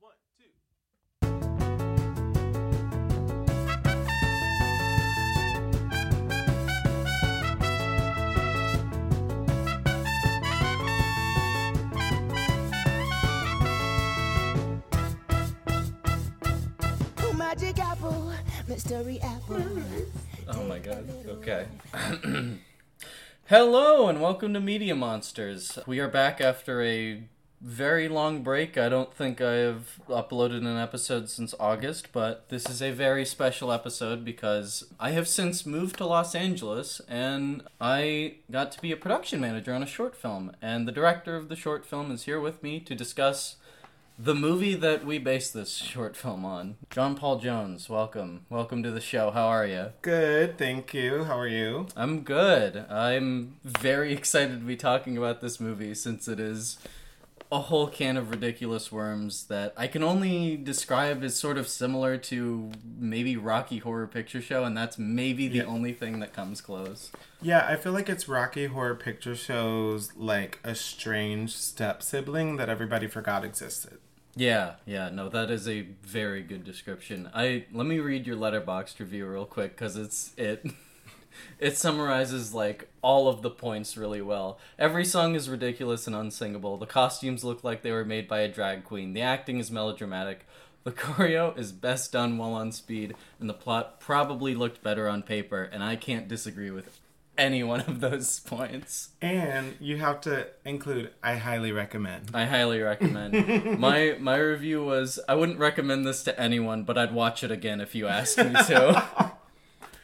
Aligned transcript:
One, 0.00 0.12
two. 0.36 0.44
Oh, 17.18 17.32
magic 17.32 17.78
apple, 17.78 18.32
mystery 18.68 19.20
apple. 19.22 19.62
Oh 20.48 20.62
my 20.64 20.78
god. 20.78 21.08
Okay. 21.26 21.66
Hello 23.46 24.08
and 24.08 24.20
welcome 24.20 24.52
to 24.54 24.60
Media 24.60 24.94
Monsters. 24.94 25.78
We 25.86 26.00
are 26.00 26.08
back 26.08 26.40
after 26.40 26.82
a 26.82 27.22
very 27.66 28.08
long 28.08 28.44
break. 28.44 28.78
I 28.78 28.88
don't 28.88 29.12
think 29.12 29.40
I 29.40 29.54
have 29.54 29.98
uploaded 30.08 30.58
an 30.58 30.78
episode 30.78 31.28
since 31.28 31.52
August, 31.58 32.12
but 32.12 32.48
this 32.48 32.70
is 32.70 32.80
a 32.80 32.92
very 32.92 33.24
special 33.24 33.72
episode 33.72 34.24
because 34.24 34.84
I 35.00 35.10
have 35.10 35.26
since 35.26 35.66
moved 35.66 35.96
to 35.96 36.06
Los 36.06 36.36
Angeles 36.36 37.00
and 37.08 37.64
I 37.80 38.36
got 38.52 38.70
to 38.72 38.80
be 38.80 38.92
a 38.92 38.96
production 38.96 39.40
manager 39.40 39.74
on 39.74 39.82
a 39.82 39.86
short 39.86 40.14
film. 40.14 40.52
And 40.62 40.86
the 40.86 40.92
director 40.92 41.34
of 41.34 41.48
the 41.48 41.56
short 41.56 41.84
film 41.84 42.12
is 42.12 42.22
here 42.22 42.38
with 42.38 42.62
me 42.62 42.78
to 42.78 42.94
discuss 42.94 43.56
the 44.16 44.34
movie 44.34 44.76
that 44.76 45.04
we 45.04 45.18
based 45.18 45.52
this 45.52 45.74
short 45.74 46.16
film 46.16 46.44
on. 46.44 46.76
John 46.88 47.16
Paul 47.16 47.40
Jones, 47.40 47.88
welcome. 47.88 48.46
Welcome 48.48 48.84
to 48.84 48.92
the 48.92 49.00
show. 49.00 49.32
How 49.32 49.48
are 49.48 49.66
you? 49.66 49.86
Good, 50.02 50.56
thank 50.56 50.94
you. 50.94 51.24
How 51.24 51.36
are 51.36 51.48
you? 51.48 51.88
I'm 51.96 52.20
good. 52.20 52.84
I'm 52.88 53.56
very 53.64 54.12
excited 54.14 54.60
to 54.60 54.64
be 54.64 54.76
talking 54.76 55.18
about 55.18 55.40
this 55.40 55.58
movie 55.58 55.94
since 55.94 56.28
it 56.28 56.38
is 56.38 56.78
a 57.52 57.60
whole 57.60 57.86
can 57.86 58.16
of 58.16 58.30
ridiculous 58.30 58.90
worms 58.90 59.44
that 59.46 59.72
I 59.76 59.86
can 59.86 60.02
only 60.02 60.56
describe 60.56 61.22
as 61.22 61.36
sort 61.36 61.58
of 61.58 61.68
similar 61.68 62.16
to 62.18 62.72
maybe 62.98 63.36
Rocky 63.36 63.78
Horror 63.78 64.06
Picture 64.08 64.40
Show, 64.40 64.64
and 64.64 64.76
that's 64.76 64.98
maybe 64.98 65.46
the 65.48 65.58
Yeah. 65.58 65.64
only 65.64 65.92
thing 65.92 66.18
that 66.20 66.32
comes 66.32 66.60
close. 66.60 67.12
Yeah, 67.40 67.64
I 67.68 67.76
feel 67.76 67.92
like 67.92 68.08
it's 68.08 68.28
Rocky 68.28 68.66
Horror 68.66 68.96
Picture 68.96 69.36
Show's 69.36 70.14
like 70.16 70.58
a 70.64 70.74
strange 70.74 71.54
step 71.56 72.02
sibling 72.02 72.56
that 72.56 72.68
everybody 72.68 73.06
forgot 73.06 73.44
existed. 73.44 73.98
Yeah, 74.34 74.74
yeah, 74.84 75.08
no, 75.08 75.28
that 75.30 75.50
is 75.50 75.66
a 75.66 75.82
very 76.02 76.42
good 76.42 76.62
description. 76.64 77.30
I 77.34 77.64
let 77.72 77.86
me 77.86 78.00
read 78.00 78.26
your 78.26 78.36
letterboxd 78.36 78.98
review 78.98 79.26
real 79.26 79.46
quick 79.46 79.76
because 79.76 79.96
it's 79.96 80.32
it 80.36 80.66
it 81.58 81.76
summarizes 81.76 82.54
like 82.54 82.88
all 83.02 83.28
of 83.28 83.42
the 83.42 83.50
points 83.50 83.96
really 83.96 84.20
well. 84.20 84.58
Every 84.78 85.04
song 85.04 85.34
is 85.34 85.48
ridiculous 85.48 86.06
and 86.06 86.16
unsingable. 86.16 86.78
The 86.78 86.86
costumes 86.86 87.44
look 87.44 87.64
like 87.64 87.82
they 87.82 87.92
were 87.92 88.04
made 88.04 88.28
by 88.28 88.40
a 88.40 88.48
drag 88.48 88.84
queen. 88.84 89.12
The 89.12 89.22
acting 89.22 89.58
is 89.58 89.70
melodramatic. 89.70 90.46
The 90.84 90.92
choreo 90.92 91.56
is 91.58 91.72
best 91.72 92.12
done 92.12 92.38
while 92.38 92.52
on 92.52 92.72
speed, 92.72 93.14
and 93.40 93.48
the 93.48 93.54
plot 93.54 94.00
probably 94.00 94.54
looked 94.54 94.82
better 94.82 95.08
on 95.08 95.22
paper. 95.22 95.62
And 95.62 95.82
I 95.82 95.96
can't 95.96 96.28
disagree 96.28 96.70
with 96.70 97.00
any 97.38 97.62
one 97.62 97.80
of 97.80 98.00
those 98.00 98.40
points. 98.46 99.10
And 99.20 99.74
you 99.80 99.98
have 99.98 100.20
to 100.22 100.48
include 100.64 101.10
I 101.22 101.36
highly 101.36 101.72
recommend. 101.72 102.30
I 102.34 102.44
highly 102.44 102.80
recommend. 102.80 103.78
my 103.78 104.16
my 104.18 104.36
review 104.36 104.84
was 104.84 105.18
I 105.28 105.34
wouldn't 105.34 105.58
recommend 105.58 106.06
this 106.06 106.22
to 106.24 106.40
anyone, 106.40 106.84
but 106.84 106.98
I'd 106.98 107.12
watch 107.12 107.44
it 107.44 107.50
again 107.50 107.80
if 107.80 107.94
you 107.94 108.06
asked 108.06 108.38
me 108.38 108.52
to. 108.52 109.25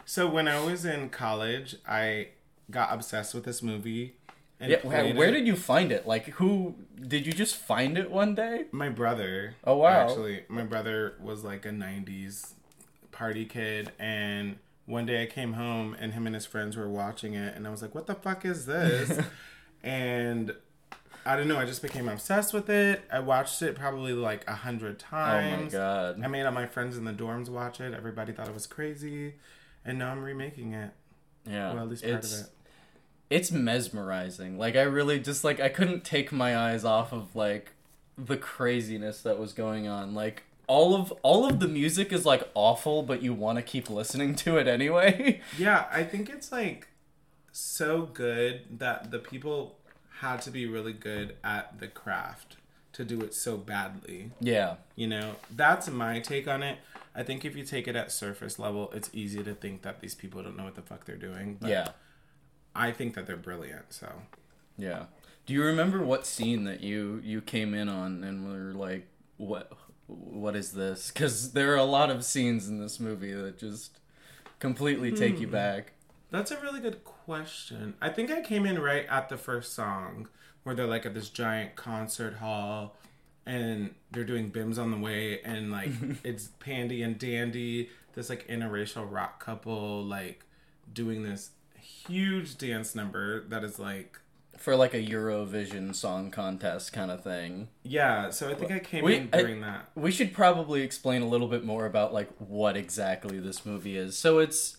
So 0.05 0.29
when 0.29 0.49
I 0.49 0.63
was 0.65 0.85
in 0.85 1.09
college, 1.11 1.77
I 1.87 2.29
got 2.71 2.93
obsessed 2.93 3.35
with 3.35 3.45
this 3.45 3.63
movie. 3.63 4.15
And 4.61 4.71
yeah, 4.71 5.13
where, 5.13 5.33
did 5.33 5.47
you 5.47 5.57
find 5.57 5.91
it? 5.91 6.07
Like 6.07 6.27
who 6.27 6.77
did 7.01 7.27
you 7.27 7.33
just 7.33 7.57
find 7.57 7.99
it 7.99 8.11
one 8.11 8.35
day? 8.35 8.67
my 8.71 8.89
brother? 8.89 9.57
Oh, 9.65 9.77
wow. 9.79 9.89
Actually, 10.09 10.45
my 10.49 10.63
brother 10.63 11.15
was 11.21 11.43
like 11.43 11.67
a 11.67 11.71
'90s 11.71 12.53
party 13.11 13.45
kid, 13.45 13.91
and 13.99 14.57
one 14.87 15.05
day 15.07 15.23
I 15.23 15.27
came 15.27 15.55
home 15.55 15.97
and 15.99 16.13
him 16.13 16.27
and 16.27 16.35
his 16.35 16.47
friends 16.47 16.77
were 16.77 16.89
watching 16.89 17.35
it, 17.35 17.57
and 17.57 17.67
I 17.67 17.71
was 17.71 17.83
like, 17.83 17.93
"What 17.95 18.07
the 18.07 18.15
fuck 18.15 18.45
is 18.45 18.67
this?" 18.67 19.19
and 19.83 20.55
I 21.27 21.37
don't 21.37 21.49
know. 21.49 21.59
I 21.59 21.65
just 21.65 21.83
became 21.83 22.09
obsessed 22.09 22.53
with 22.55 22.69
it. 22.71 23.03
I 23.13 23.19
watched 23.21 23.63
it 23.63 23.75
probably 23.75 24.13
like 24.13 24.47
a 24.49 24.55
hundred 24.55 25.03
Oh 25.13 25.17
my 25.17 25.41
times. 25.41 25.73
god. 25.73 26.21
I 26.23 26.27
made 26.29 26.45
all 26.45 26.53
my 26.53 26.67
friends 26.67 26.97
in 26.97 27.05
the 27.05 27.13
dorms 27.13 27.49
watch 27.49 27.81
it. 27.81 27.95
Everybody 27.95 28.33
thought 28.33 28.49
it 28.49 28.55
was 28.55 28.67
crazy, 28.67 29.35
and 29.85 29.99
now 29.99 30.11
I'm 30.13 30.23
remaking 30.23 30.73
it. 30.75 30.91
Yeah. 31.49 31.73
Well, 31.73 31.85
at 31.85 31.89
least 31.89 32.03
part 32.03 32.17
it's, 32.17 32.41
of 32.41 32.47
it. 32.47 32.53
It's 33.31 33.51
mesmerizing. 33.51 34.59
Like 34.59 34.77
I 34.77 34.83
really 34.83 35.19
just 35.19 35.45
like 35.45 35.61
I 35.61 35.69
couldn't 35.69 36.05
take 36.05 36.33
my 36.33 36.57
eyes 36.57 36.85
off 36.85 37.13
of 37.13 37.35
like 37.35 37.73
the 38.19 38.37
craziness 38.37 39.23
that 39.23 39.39
was 39.39 39.53
going 39.53 39.89
on. 39.89 40.15
Like 40.15 40.45
all 40.67 40.95
of 40.95 41.13
all 41.23 41.47
of 41.47 41.61
the 41.61 41.69
music 41.69 42.13
is 42.13 42.25
like 42.25 42.49
awful, 42.55 43.03
but 43.03 43.23
you 43.23 43.35
want 43.35 43.57
to 43.57 43.63
keep 43.63 43.91
listening 43.91 44.35
to 44.37 44.57
it 44.59 44.67
anyway. 44.67 45.41
Yeah, 45.59 45.87
I 45.91 46.05
think 46.05 46.29
it's 46.31 46.53
like 46.53 46.89
so 47.53 48.03
good 48.03 48.79
that 48.79 49.11
the 49.11 49.19
people 49.19 49.77
had 50.21 50.41
to 50.43 50.51
be 50.51 50.67
really 50.67 50.93
good 50.93 51.37
at 51.43 51.81
the 51.81 51.89
craft 51.89 52.57
to 52.93 53.05
do 53.05 53.21
it 53.23 53.35
so 53.35 53.57
badly. 53.57 54.31
yeah. 54.41 54.77
You 54.95 55.07
know, 55.07 55.37
that's 55.51 55.89
my 55.89 56.21
take 56.21 56.47
on 56.47 56.63
it. 56.63 56.79
I 57.15 57.23
think 57.23 57.45
if 57.45 57.57
you 57.57 57.65
take 57.65 57.87
it 57.87 57.97
at 57.97 58.11
surface 58.11 58.59
level, 58.59 58.91
it's 58.95 59.11
easy 59.13 59.43
to 59.43 59.55
think 59.55 59.83
that 59.83 60.01
these 60.01 60.15
people 60.15 60.43
don't 60.43 60.57
know 60.57 60.65
what 60.65 60.75
the 60.75 60.83
fuck 60.83 61.05
they're 61.05 61.17
doing. 61.17 61.59
But 61.61 61.71
Yeah. 61.71 61.89
I 62.75 62.91
think 62.91 63.15
that 63.15 63.27
they're 63.27 63.37
brilliant. 63.37 63.93
So 63.93 64.11
Yeah. 64.79 65.07
Do 65.45 65.55
you 65.55 65.63
remember 65.63 66.03
what 66.03 66.27
scene 66.27 66.65
that 66.65 66.81
you 66.81 67.21
you 67.23 67.41
came 67.41 67.75
in 67.75 67.89
on 67.89 68.25
and 68.25 68.47
were 68.47 68.73
like, 68.73 69.09
what 69.37 69.73
what 70.07 70.57
is 70.57 70.73
this? 70.73 71.11
Because 71.11 71.53
there 71.53 71.73
are 71.73 71.77
a 71.77 71.85
lot 71.85 72.11
of 72.11 72.25
scenes 72.25 72.69
in 72.69 72.81
this 72.81 73.01
movie 73.01 73.33
that 73.33 73.59
just 73.59 73.99
completely 74.59 75.13
take 75.13 75.41
you 75.41 75.47
hmm. 75.47 75.53
back. 75.53 75.93
that's 76.31 76.51
a 76.51 76.61
really 76.61 76.81
good 76.81 77.05
question. 77.05 77.95
I 78.01 78.09
think 78.09 78.31
I 78.31 78.41
came 78.41 78.65
in 78.65 78.79
right 78.81 79.07
at 79.09 79.29
the 79.29 79.37
first 79.37 79.75
song 79.75 80.29
where 80.63 80.75
they're 80.75 80.87
like 80.87 81.05
at 81.05 81.15
this 81.15 81.29
giant 81.29 81.77
concert 81.77 82.37
hall 82.37 82.97
and 83.47 83.95
they're 84.11 84.25
doing 84.25 84.51
bims 84.51 84.79
on 84.79 84.91
the 84.91 84.97
way 84.99 85.41
and 85.43 85.71
like 85.73 85.91
it's 86.25 86.49
Pandy 86.61 87.03
and 87.03 87.19
Dandy, 87.19 87.91
this 88.15 88.29
like 88.31 88.47
interracial 88.49 89.07
rock 89.11 89.43
couple 89.45 90.05
like 90.05 90.45
doing 90.93 91.23
this 91.23 91.51
huge 91.81 92.59
dance 92.59 92.95
number 92.95 93.45
that 93.49 93.65
is 93.65 93.79
like 93.79 94.19
For 94.59 94.77
like 94.77 94.95
a 94.95 95.03
Eurovision 95.05 95.95
song 95.95 96.31
contest 96.31 96.93
kind 96.93 97.11
of 97.11 97.23
thing. 97.25 97.69
yeah, 97.83 98.31
so 98.31 98.49
I 98.51 98.55
think 98.55 98.71
I 98.71 98.79
came 98.79 99.05
We- 99.05 99.17
in 99.17 99.29
I- 99.33 99.43
that. 99.43 99.89
We 99.95 100.11
should 100.11 100.33
probably 100.33 100.83
explain 100.83 101.23
a 101.23 101.27
little 101.29 101.49
bit 101.49 101.65
more 101.65 101.87
about 101.87 102.13
like 102.13 102.31
what 102.39 102.77
exactly 102.77 103.39
this 103.41 103.65
movie 103.67 103.97
is. 103.97 104.17
So 104.17 104.39
it's 104.39 104.77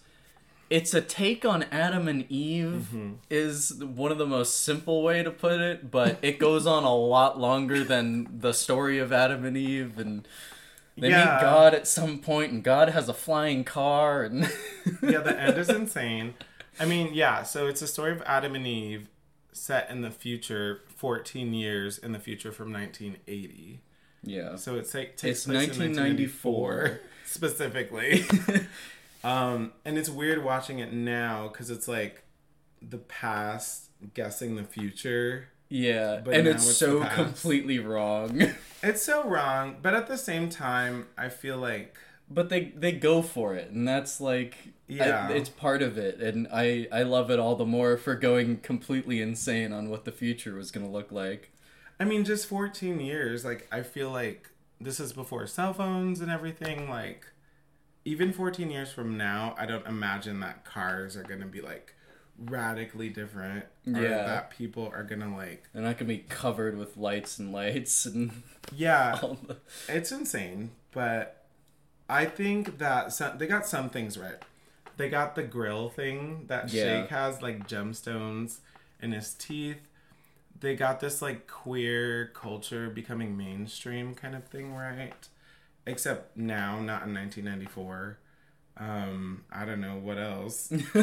it's 0.73 0.95
a 0.95 1.01
take 1.01 1.45
on 1.45 1.61
Adam 1.71 2.07
and 2.07 2.25
Eve 2.31 2.87
mm-hmm. 2.91 3.11
is 3.29 3.75
one 3.75 4.11
of 4.11 4.17
the 4.17 4.25
most 4.25 4.63
simple 4.63 5.03
way 5.03 5.21
to 5.21 5.29
put 5.29 5.61
it, 5.61 5.91
but 5.91 6.17
it 6.23 6.39
goes 6.39 6.65
on 6.65 6.83
a 6.83 6.95
lot 6.95 7.39
longer 7.39 7.83
than 7.83 8.39
the 8.39 8.53
story 8.55 8.97
of 8.97 9.13
Adam 9.13 9.45
and 9.45 9.55
Eve 9.55 9.99
and 9.99 10.27
they 10.97 11.11
Yeah. 11.11 11.35
meet 11.35 11.41
God 11.41 11.75
at 11.75 11.87
some 11.87 12.17
point 12.17 12.51
and 12.51 12.63
God 12.63 12.89
has 12.89 13.07
a 13.07 13.13
flying 13.13 13.63
car 13.63 14.23
and 14.23 14.51
yeah, 15.03 15.19
the 15.19 15.39
end 15.39 15.59
is 15.59 15.69
insane. 15.69 16.33
I 16.79 16.85
mean, 16.85 17.13
yeah, 17.13 17.43
so 17.43 17.67
it's 17.67 17.83
a 17.83 17.87
story 17.87 18.11
of 18.11 18.23
Adam 18.23 18.55
and 18.55 18.65
Eve 18.65 19.09
set 19.51 19.91
in 19.91 20.01
the 20.01 20.09
future, 20.09 20.81
14 20.95 21.53
years 21.53 21.99
in 21.99 22.13
the 22.13 22.19
future 22.19 22.51
from 22.51 22.73
1980. 22.73 23.79
Yeah. 24.23 24.55
So 24.55 24.77
it's 24.77 24.95
like 24.95 25.17
takes 25.17 25.45
It's 25.45 25.45
place 25.45 25.77
in 25.77 25.95
1994. 25.95 26.63
1994 26.63 26.99
specifically. 27.25 28.25
um, 29.23 29.73
and 29.85 29.97
it's 29.97 30.09
weird 30.09 30.43
watching 30.43 30.79
it 30.79 30.93
now 30.93 31.47
because 31.47 31.69
it's 31.69 31.87
like 31.87 32.23
the 32.81 32.97
past 32.97 33.85
guessing 34.13 34.55
the 34.55 34.63
future. 34.63 35.49
Yeah. 35.69 36.21
But 36.23 36.35
and 36.35 36.47
it's 36.47 36.67
it's 36.67 36.77
so 36.77 37.03
completely 37.05 37.79
wrong. 37.79 38.41
It's 38.85 39.01
so 39.01 39.23
wrong, 39.23 39.77
but 39.81 39.93
at 39.93 40.07
the 40.07 40.17
same 40.17 40.49
time, 40.49 41.07
I 41.17 41.29
feel 41.29 41.57
like 41.57 41.95
but 42.29 42.49
they 42.49 42.73
they 42.75 42.91
go 42.91 43.21
for 43.21 43.55
it 43.55 43.69
and 43.71 43.87
that's 43.87 44.19
like 44.19 44.55
I- 44.89 44.93
Yeah. 44.93 45.29
it's 45.29 45.49
part 45.49 45.81
of 45.81 45.97
it 45.97 46.19
and 46.19 46.47
i 46.51 46.87
i 46.91 47.03
love 47.03 47.29
it 47.31 47.37
all 47.39 47.55
the 47.55 47.65
more 47.65 47.95
for 47.97 48.15
going 48.15 48.57
completely 48.57 49.21
insane 49.21 49.71
on 49.73 49.89
what 49.89 50.03
the 50.05 50.11
future 50.11 50.55
was 50.55 50.71
going 50.71 50.85
to 50.85 50.91
look 50.91 51.11
like 51.11 51.51
I 51.99 52.05
mean, 52.05 52.25
just 52.25 52.47
14 52.47 52.99
years. 52.99 53.45
Like, 53.45 53.67
I 53.71 53.81
feel 53.83 54.09
like 54.09 54.49
this 54.81 54.99
is 54.99 55.13
before 55.13 55.47
cell 55.47 55.73
phones 55.73 56.19
and 56.21 56.29
everything. 56.31 56.89
Like, 56.89 57.27
even 58.05 58.33
14 58.33 58.69
years 58.69 58.91
from 58.91 59.17
now, 59.17 59.55
I 59.57 59.65
don't 59.65 59.85
imagine 59.87 60.39
that 60.41 60.65
cars 60.65 61.15
are 61.15 61.23
going 61.23 61.39
to 61.41 61.45
be 61.47 61.61
like 61.61 61.95
radically 62.37 63.09
different. 63.09 63.65
Yeah. 63.85 64.01
that 64.25 64.49
people 64.49 64.91
are 64.93 65.03
going 65.03 65.21
to 65.21 65.29
like. 65.29 65.69
they're 65.73 65.83
not 65.83 65.97
going 65.97 66.09
to 66.09 66.15
be 66.17 66.25
covered 66.29 66.77
with 66.77 66.97
lights 66.97 67.39
and 67.39 67.51
lights 67.51 68.05
and 68.05 68.31
Yeah, 68.75 69.17
the 69.47 69.57
it's 69.87 70.11
insane. 70.11 70.71
But 70.91 71.45
I 72.09 72.25
think 72.25 72.77
that 72.79 73.13
some, 73.13 73.37
they 73.37 73.47
got 73.47 73.65
some 73.67 73.89
things 73.89 74.17
right. 74.17 74.41
They 74.97 75.09
got 75.09 75.35
the 75.35 75.43
grill 75.43 75.89
thing 75.89 76.45
that 76.47 76.71
Yeah. 76.73 77.01
Shake 77.01 77.09
has, 77.09 77.41
like 77.41 77.67
gemstones 77.67 78.59
in 79.01 79.11
his 79.11 79.33
teeth. 79.33 79.81
they 80.59 80.75
got 80.75 80.99
this 81.01 81.21
like 81.21 81.45
queer 81.47 82.27
culture 82.33 82.89
becoming 82.89 83.35
mainstream 83.37 84.13
kind 84.15 84.33
of 84.35 84.45
thing, 84.45 84.73
right? 84.73 85.27
Except 85.85 86.37
now, 86.37 86.75
not 86.79 87.03
in 87.05 87.13
1994. 87.13 88.17
Um, 88.77 89.43
I 89.51 89.65
don't 89.65 89.81
know 89.81 89.97
what 89.97 90.17
else. 90.17 90.67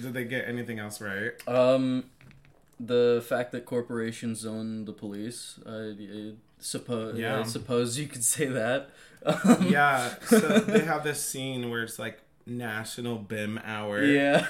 Did 0.00 0.12
they 0.14 0.24
get 0.24 0.46
anything 0.46 0.78
else 0.78 1.00
right? 1.00 1.32
Um, 1.48 2.04
the 2.78 3.24
fact 3.26 3.52
that 3.52 3.64
corporations 3.64 4.44
own 4.46 4.84
the 4.84 4.92
police, 4.92 5.58
I, 5.66 5.94
I 5.98 6.32
suppose. 6.58 7.18
Yeah. 7.18 7.40
I 7.40 7.42
suppose 7.44 7.98
you 7.98 8.06
could 8.06 8.24
say 8.24 8.46
that. 8.46 8.90
Um, 9.24 9.66
Yeah, 9.70 10.14
so 10.26 10.38
they 10.60 10.80
have 10.84 11.02
this 11.02 11.24
scene 11.24 11.70
where 11.70 11.82
it's 11.82 11.98
like 11.98 12.20
National 12.46 13.16
BIM 13.16 13.58
Hour. 13.64 14.04
Yeah. 14.04 14.46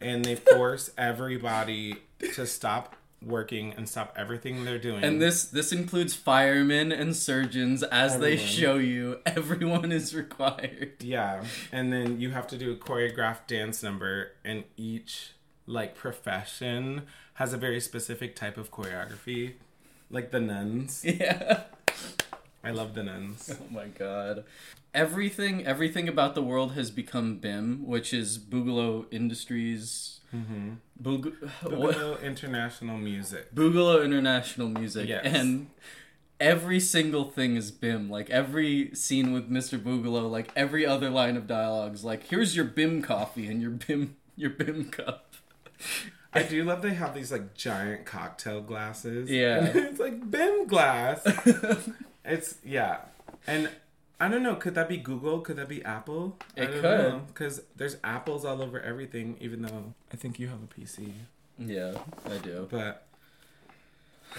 and 0.00 0.24
they 0.24 0.34
force 0.34 0.90
everybody 0.98 1.96
to 2.34 2.46
stop 2.46 2.96
working 3.20 3.72
and 3.76 3.88
stop 3.88 4.14
everything 4.16 4.64
they're 4.64 4.78
doing. 4.78 5.02
and 5.02 5.20
this 5.20 5.44
this 5.44 5.72
includes 5.72 6.14
firemen 6.14 6.92
and 6.92 7.16
surgeons 7.16 7.82
as 7.82 8.18
they 8.20 8.36
show 8.36 8.76
you 8.76 9.18
everyone 9.26 9.90
is 9.92 10.14
required. 10.14 10.92
yeah, 11.00 11.42
and 11.72 11.92
then 11.92 12.20
you 12.20 12.30
have 12.30 12.46
to 12.48 12.56
do 12.56 12.70
a 12.72 12.76
choreographed 12.76 13.46
dance 13.48 13.82
number, 13.82 14.32
and 14.44 14.64
each 14.76 15.32
like 15.66 15.94
profession 15.94 17.02
has 17.34 17.52
a 17.52 17.56
very 17.56 17.80
specific 17.80 18.34
type 18.34 18.56
of 18.56 18.70
choreography, 18.70 19.54
like 20.10 20.30
the 20.30 20.40
nuns. 20.40 21.04
Yeah. 21.04 21.62
I 22.64 22.70
love 22.72 22.94
the 22.94 23.02
nuns. 23.04 23.50
Oh 23.54 23.72
my 23.72 23.86
god. 23.86 24.44
Everything 24.92 25.64
everything 25.66 26.08
about 26.08 26.34
the 26.34 26.42
world 26.42 26.72
has 26.72 26.90
become 26.90 27.36
BIM, 27.36 27.86
which 27.86 28.12
is 28.12 28.38
Boogaloo 28.38 29.06
Industries. 29.12 30.17
Mm-hmm. 30.34 30.72
Boog-? 31.02 31.50
Boogaloo 31.62 32.22
International 32.22 32.98
Music. 32.98 33.54
Boogaloo 33.54 34.04
International 34.04 34.68
Music. 34.68 35.08
Yes. 35.08 35.24
And 35.24 35.70
every 36.40 36.80
single 36.80 37.24
thing 37.24 37.56
is 37.56 37.70
BIM. 37.70 38.10
Like 38.10 38.30
every 38.30 38.94
scene 38.94 39.32
with 39.32 39.50
Mr. 39.50 39.78
Boogaloo, 39.78 40.30
like 40.30 40.50
every 40.54 40.86
other 40.86 41.10
line 41.10 41.36
of 41.36 41.46
dialogues, 41.46 42.04
like 42.04 42.28
here's 42.28 42.54
your 42.54 42.64
BIM 42.64 43.02
coffee 43.02 43.46
and 43.46 43.60
your 43.60 43.70
BIM 43.70 44.16
your 44.36 44.50
BIM 44.50 44.90
cup. 44.90 45.34
I 46.32 46.42
do 46.42 46.62
love 46.64 46.82
they 46.82 46.94
have 46.94 47.14
these 47.14 47.32
like 47.32 47.54
giant 47.54 48.04
cocktail 48.04 48.60
glasses. 48.60 49.30
Yeah. 49.30 49.72
It's 49.74 50.00
like 50.00 50.30
BIM 50.30 50.66
glass. 50.66 51.22
it's 52.24 52.56
yeah. 52.64 52.98
And 53.46 53.70
I 54.20 54.28
don't 54.28 54.42
know, 54.42 54.56
could 54.56 54.74
that 54.74 54.88
be 54.88 54.96
Google? 54.96 55.40
Could 55.40 55.56
that 55.56 55.68
be 55.68 55.84
Apple? 55.84 56.36
It 56.56 56.72
could. 56.80 57.26
Because 57.28 57.62
there's 57.76 57.96
apples 58.02 58.44
all 58.44 58.60
over 58.62 58.80
everything, 58.80 59.36
even 59.40 59.62
though 59.62 59.94
I 60.12 60.16
think 60.16 60.38
you 60.40 60.48
have 60.48 60.58
a 60.62 60.66
PC. 60.66 61.12
Yeah, 61.58 61.94
I 62.26 62.38
do. 62.38 62.66
But 62.70 63.06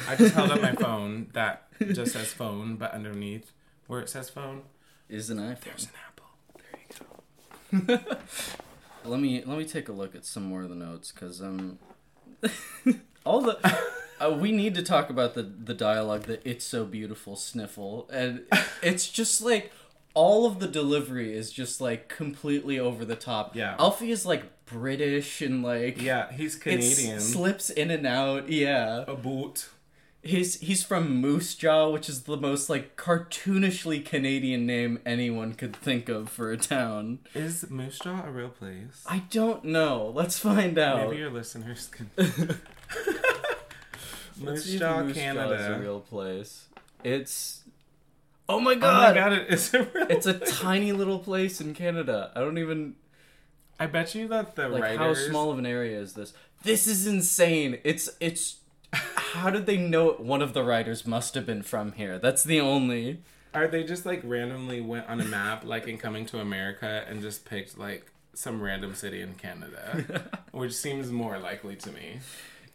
I 0.07 0.15
just 0.17 0.33
held 0.35 0.51
up 0.51 0.61
my 0.61 0.73
phone 0.73 1.27
that 1.33 1.67
just 1.79 2.13
says 2.13 2.33
phone, 2.33 2.75
but 2.75 2.91
underneath 2.93 3.51
where 3.87 4.01
it 4.01 4.09
says 4.09 4.29
phone, 4.29 4.63
Is 5.07 5.29
an 5.29 5.37
iPhone. 5.37 5.61
there's 5.61 5.83
an 5.85 5.91
apple. 6.07 6.25
There 7.71 7.79
you 7.79 7.97
go. 7.97 7.99
Let 9.09 9.19
me 9.21 9.41
let 9.45 9.57
me 9.57 9.63
take 9.65 9.87
a 9.87 9.93
look 9.93 10.13
at 10.13 10.25
some 10.25 10.43
more 10.43 10.61
of 10.63 10.69
the 10.69 10.75
notes 10.75 11.11
because 11.13 11.41
um, 11.41 11.79
all 13.25 13.39
the 13.41 13.57
uh, 14.19 14.31
we 14.31 14.51
need 14.51 14.75
to 14.75 14.83
talk 14.83 15.09
about 15.09 15.33
the 15.33 15.43
the 15.43 15.73
dialogue 15.73 16.23
that 16.23 16.41
it's 16.45 16.65
so 16.65 16.85
beautiful 16.85 17.35
sniffle 17.35 18.09
and 18.11 18.43
it's 18.83 19.07
just 19.09 19.41
like 19.41 19.71
all 20.13 20.45
of 20.45 20.59
the 20.59 20.67
delivery 20.67 21.33
is 21.33 21.51
just 21.51 21.79
like 21.79 22.09
completely 22.09 22.79
over 22.79 23.05
the 23.05 23.15
top. 23.15 23.55
Yeah. 23.55 23.75
Alfie 23.79 24.11
is 24.11 24.25
like 24.25 24.65
British 24.65 25.41
and 25.41 25.63
like 25.63 26.01
Yeah, 26.01 26.31
he's 26.31 26.55
it 26.55 26.61
Canadian. 26.61 27.19
slips 27.19 27.69
in 27.69 27.91
and 27.91 28.05
out. 28.07 28.49
Yeah, 28.49 29.03
a 29.07 29.15
boot. 29.15 29.69
he's 30.23 30.59
he's 30.59 30.83
from 30.83 31.15
Moose 31.21 31.53
Jaw, 31.55 31.89
which 31.89 32.09
is 32.09 32.23
the 32.23 32.35
most 32.37 32.69
like 32.69 32.97
cartoonishly 32.97 34.03
Canadian 34.03 34.65
name 34.65 34.99
anyone 35.05 35.53
could 35.53 35.75
think 35.75 36.09
of 36.09 36.27
for 36.29 36.51
a 36.51 36.57
town. 36.57 37.19
Is 37.35 37.69
Moose 37.69 37.99
Jaw 37.99 38.25
a 38.25 38.31
real 38.31 38.49
place? 38.49 39.03
I 39.07 39.19
don't 39.29 39.63
know. 39.63 40.11
Let's 40.13 40.39
find 40.39 40.77
out. 40.77 41.07
Maybe 41.09 41.17
your 41.21 41.31
listeners 41.31 41.87
can. 41.91 42.09
Let's 44.41 44.63
see 44.63 44.71
Moose 44.71 44.73
if 44.75 44.79
Jaw, 44.79 45.03
Moose 45.03 45.15
Jaw 45.17 45.51
is 45.51 45.67
a 45.67 45.79
real 45.79 45.99
place. 45.99 46.65
It's 47.03 47.61
oh 48.47 48.59
my 48.59 48.73
Oh 48.73 48.79
god, 48.79 49.15
my 49.15 49.21
god, 49.21 49.33
it 49.33 49.47
is 49.49 49.73
a 49.73 49.83
real 49.83 50.07
it's 50.09 50.25
a 50.25 50.33
tiny 50.33 50.91
little 50.91 51.19
place 51.19 51.61
in 51.61 51.73
Canada. 51.73 52.31
I 52.35 52.39
don't 52.39 52.57
even 52.57 52.95
I 53.79 53.87
bet 53.87 54.13
you 54.13 54.27
that 54.27 54.55
the 54.55 54.67
like 54.67 54.81
writers. 54.81 54.99
how 54.99 55.29
small 55.29 55.51
of 55.51 55.57
an 55.57 55.65
area 55.65 55.99
is 55.99 56.13
this. 56.13 56.33
This 56.63 56.85
is 56.87 57.07
insane. 57.07 57.79
It's 57.83 58.09
it's. 58.19 58.57
How 58.91 59.51
did 59.51 59.67
they 59.67 59.77
know 59.77 60.13
one 60.13 60.41
of 60.41 60.53
the 60.53 60.63
writers 60.63 61.05
must 61.05 61.35
have 61.35 61.45
been 61.45 61.61
from 61.61 61.93
here? 61.93 62.17
That's 62.17 62.43
the 62.43 62.59
only. 62.59 63.21
Are 63.53 63.67
they 63.67 63.83
just 63.83 64.05
like 64.05 64.21
randomly 64.23 64.81
went 64.81 65.07
on 65.07 65.21
a 65.21 65.25
map, 65.25 65.63
like 65.63 65.87
in 65.87 65.97
Coming 65.97 66.25
to 66.27 66.39
America, 66.39 67.05
and 67.07 67.21
just 67.21 67.45
picked 67.45 67.77
like 67.77 68.11
some 68.33 68.61
random 68.61 68.95
city 68.95 69.21
in 69.21 69.35
Canada, 69.35 70.29
which 70.51 70.73
seems 70.73 71.11
more 71.11 71.37
likely 71.37 71.75
to 71.77 71.91
me. 71.91 72.19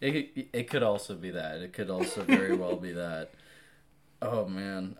It 0.05 0.49
it 0.53 0.71
could 0.71 0.83
also 0.83 1.15
be 1.15 1.31
that. 1.31 1.61
It 1.63 1.73
could 1.73 1.91
also 1.91 2.23
very 2.23 2.55
well 2.63 2.77
be 2.77 2.93
that. 2.93 3.31
Oh 4.21 4.47
man. 4.47 4.97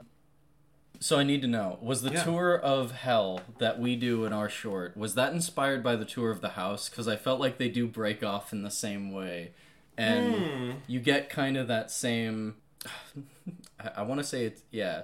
So 1.01 1.19
I 1.19 1.25
need 1.25 1.43
to 1.43 1.49
know: 1.49 1.79
was 1.83 2.03
the 2.03 2.13
Yeah. 2.13 2.25
tour 2.25 2.55
of 2.59 2.93
hell 2.93 3.43
that 3.59 3.79
we 3.79 3.97
do 3.97 4.25
in 4.25 4.33
our 4.33 4.49
short 4.49 4.97
was 4.97 5.15
that 5.15 5.33
inspired 5.33 5.83
by 5.83 5.97
the 5.97 6.05
tour 6.05 6.31
of 6.31 6.41
the 6.41 6.51
house? 6.51 6.89
Because 6.89 7.07
I 7.09 7.17
felt 7.17 7.41
like 7.41 7.59
they 7.59 7.69
do 7.69 7.87
break 7.87 8.23
off 8.23 8.53
in 8.53 8.63
the 8.63 8.71
same 8.71 9.13
way, 9.13 9.53
and 9.99 10.35
Hmm. 10.35 10.71
you 10.87 11.01
get 11.01 11.29
kind 11.29 11.57
of 11.57 11.69
that 11.69 11.91
same. 11.91 12.57
I, 13.81 13.91
I 13.97 14.03
want 14.03 14.21
to 14.21 14.25
say 14.27 14.47
it's 14.47 14.63
yeah, 14.71 15.03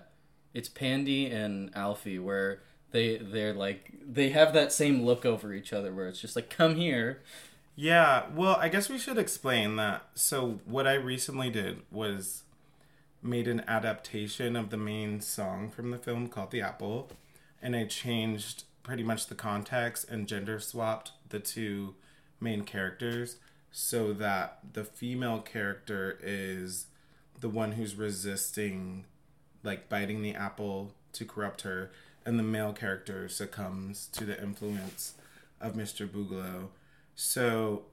it's 0.55 0.69
Pandy 0.69 1.27
and 1.27 1.71
Alfie 1.77 2.19
where 2.19 2.63
they 2.93 3.19
they're 3.19 3.55
like 3.55 3.93
they 4.03 4.31
have 4.31 4.53
that 4.55 4.73
same 4.73 5.03
look 5.05 5.27
over 5.27 5.53
each 5.53 5.73
other 5.73 5.93
where 5.93 6.09
it's 6.09 6.21
just 6.21 6.37
like 6.37 6.49
come 6.49 6.77
here. 6.77 7.21
Yeah, 7.83 8.25
well, 8.35 8.57
I 8.61 8.69
guess 8.69 8.91
we 8.91 8.99
should 8.99 9.17
explain 9.17 9.77
that. 9.77 10.03
So, 10.13 10.61
what 10.67 10.87
I 10.87 10.93
recently 10.93 11.49
did 11.49 11.81
was 11.91 12.43
made 13.23 13.49
an 13.49 13.63
adaptation 13.67 14.55
of 14.55 14.69
the 14.69 14.77
main 14.77 15.23
song 15.23 15.71
from 15.71 15.91
the 15.91 15.97
film 15.97 16.29
called 16.29 16.51
The 16.51 16.61
Apple, 16.61 17.09
and 17.63 17.75
I 17.75 17.87
changed 17.87 18.65
pretty 18.83 19.03
much 19.03 19.29
the 19.29 19.35
context 19.35 20.11
and 20.11 20.29
gender 20.29 20.61
swapped 20.61 21.13
the 21.31 21.41
two 21.41 21.95
main 22.39 22.65
characters 22.65 23.37
so 23.73 24.13
that 24.13 24.59
the 24.75 24.85
female 24.85 25.41
character 25.41 26.19
is 26.23 26.89
the 27.41 27.49
one 27.49 27.73
who's 27.73 27.95
resisting 27.95 29.07
like 29.63 29.89
biting 29.89 30.21
the 30.21 30.35
apple 30.35 30.93
to 31.15 31.25
corrupt 31.25 31.63
her 31.63 31.91
and 32.27 32.39
the 32.39 32.43
male 32.43 32.75
character 32.75 33.27
succumbs 33.27 34.11
to 34.13 34.27
the 34.27 34.39
influence 34.43 35.15
of 35.63 35.73
Mr. 35.73 36.07
Boogaloo. 36.07 36.69
So 37.15 37.85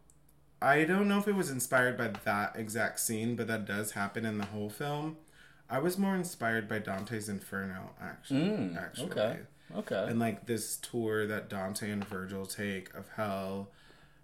I 0.61 0.83
don't 0.83 1.07
know 1.07 1.19
if 1.19 1.27
it 1.27 1.35
was 1.35 1.49
inspired 1.51 1.97
by 1.97 2.11
that 2.25 2.55
exact 2.55 2.99
scene, 2.99 3.35
but 3.35 3.47
that 3.47 3.65
does 3.65 3.91
happen 3.91 4.25
in 4.25 4.37
the 4.37 4.45
whole 4.45 4.69
film. 4.69 5.17
I 5.69 5.79
was 5.79 5.97
more 5.97 6.15
inspired 6.15 6.67
by 6.67 6.79
Dante's 6.79 7.27
Inferno, 7.27 7.91
actually. 8.01 8.39
Mm, 8.39 8.77
actually. 8.81 9.11
okay. 9.11 9.37
Okay. 9.75 10.05
And 10.07 10.19
like 10.19 10.45
this 10.45 10.77
tour 10.77 11.27
that 11.27 11.49
Dante 11.49 11.91
and 11.91 12.03
Virgil 12.05 12.45
take 12.45 12.93
of 12.95 13.09
hell 13.17 13.69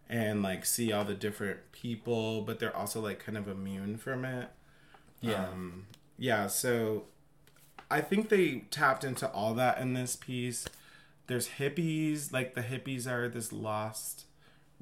and 0.09 0.41
like 0.41 0.65
see 0.65 0.91
all 0.91 1.03
the 1.03 1.13
different 1.13 1.71
people, 1.71 2.41
but 2.41 2.59
they're 2.59 2.75
also 2.75 3.01
like 3.01 3.19
kind 3.19 3.37
of 3.37 3.47
immune 3.47 3.97
from 3.97 4.25
it. 4.25 4.49
yeah. 5.21 5.47
Um, 5.47 5.87
yeah, 6.17 6.47
so 6.47 7.05
I 7.91 7.99
think 8.01 8.29
they 8.29 8.65
tapped 8.71 9.03
into 9.03 9.29
all 9.31 9.53
that 9.55 9.79
in 9.79 9.93
this 9.93 10.15
piece. 10.15 10.65
There's 11.27 11.49
hippies, 11.57 12.31
like 12.31 12.55
the 12.55 12.61
hippies 12.61 13.07
are 13.07 13.27
this 13.27 13.51
lost 13.51 14.25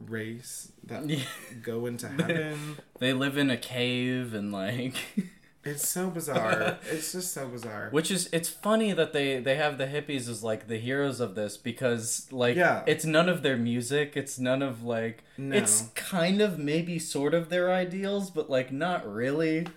race 0.07 0.71
that 0.83 1.07
Yeah. 1.09 1.19
go 1.61 1.85
into 1.85 2.07
heaven. 2.19 2.77
They 2.99 3.13
live 3.13 3.37
in 3.37 3.49
a 3.49 3.57
cave 3.57 4.33
and 4.33 4.51
like 4.51 4.95
it's 5.63 5.87
so 5.87 6.09
bizarre. 6.09 6.79
It's 6.89 7.11
just 7.11 7.33
so 7.33 7.47
bizarre. 7.47 7.89
which 7.91 8.09
is 8.11 8.29
it's 8.33 8.49
funny 8.49 8.93
that 8.93 9.13
they 9.13 9.39
they 9.39 9.55
have 9.55 9.77
the 9.77 9.85
hippies 9.87 10.27
as 10.29 10.43
like 10.43 10.67
the 10.67 10.77
heroes 10.77 11.19
of 11.19 11.35
this 11.35 11.57
because 11.57 12.27
like 12.31 12.55
Yeah. 12.55 12.83
it's 12.87 13.05
none 13.05 13.29
of 13.29 13.43
their 13.43 13.57
music, 13.57 14.13
it's 14.15 14.39
none 14.39 14.61
of 14.61 14.83
like 14.83 15.23
No. 15.37 15.55
it's 15.55 15.89
kind 15.95 16.41
of 16.41 16.57
maybe 16.57 16.97
sort 16.99 17.33
of 17.33 17.49
their 17.49 17.71
ideals 17.71 18.31
but 18.31 18.49
like 18.49 18.71
not 18.71 19.05
really. 19.11 19.67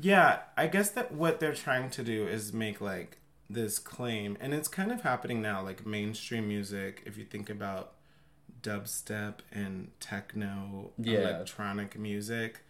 Yeah, 0.00 0.38
I 0.56 0.68
guess 0.68 0.90
that 0.92 1.12
what 1.12 1.38
they're 1.38 1.52
trying 1.54 1.90
to 1.90 2.02
do 2.02 2.26
is 2.26 2.52
make 2.54 2.80
like 2.80 3.18
this 3.50 3.78
claim, 3.78 4.38
and 4.40 4.54
it's 4.54 4.68
kind 4.68 4.90
of 4.90 5.02
happening 5.02 5.42
now. 5.42 5.62
Like 5.62 5.84
mainstream 5.84 6.48
music, 6.48 7.02
if 7.04 7.18
you 7.18 7.24
think 7.26 7.50
about 7.50 7.92
dubstep 8.62 9.36
and 9.52 9.90
techno 10.00 10.90
Yeah. 10.98 11.18
electronic 11.20 11.98
music, 11.98 12.60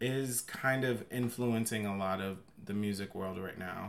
is 0.00 0.40
kind 0.42 0.84
of 0.84 1.04
influencing 1.10 1.86
a 1.86 1.96
lot 1.96 2.20
of 2.20 2.38
the 2.64 2.74
music 2.74 3.14
world 3.14 3.38
right 3.38 3.58
now. 3.58 3.88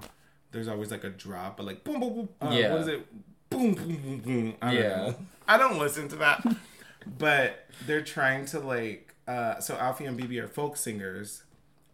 There's 0.51 0.67
always 0.67 0.91
like 0.91 1.03
a 1.03 1.09
drop, 1.09 1.57
but 1.57 1.65
like 1.65 1.83
boom, 1.83 1.99
boom, 1.99 2.13
boom. 2.13 2.29
Uh, 2.41 2.51
Yeah. 2.53 2.71
What 2.71 2.81
is 2.81 2.87
it? 2.87 3.05
Boom, 3.49 3.73
boom, 3.75 3.95
boom, 3.97 4.19
boom. 4.19 4.55
I 4.61 4.73
don't 4.73 4.83
Yeah. 4.83 4.95
know. 4.97 5.15
I 5.47 5.57
don't 5.57 5.77
listen 5.79 6.07
to 6.09 6.15
that, 6.17 6.45
but 7.17 7.65
they're 7.85 8.03
trying 8.03 8.45
to 8.47 8.59
like. 8.59 9.13
Uh, 9.27 9.59
so 9.59 9.75
Alfie 9.77 10.05
and 10.05 10.15
Bibi 10.15 10.39
are 10.39 10.47
folk 10.47 10.77
singers, 10.77 11.43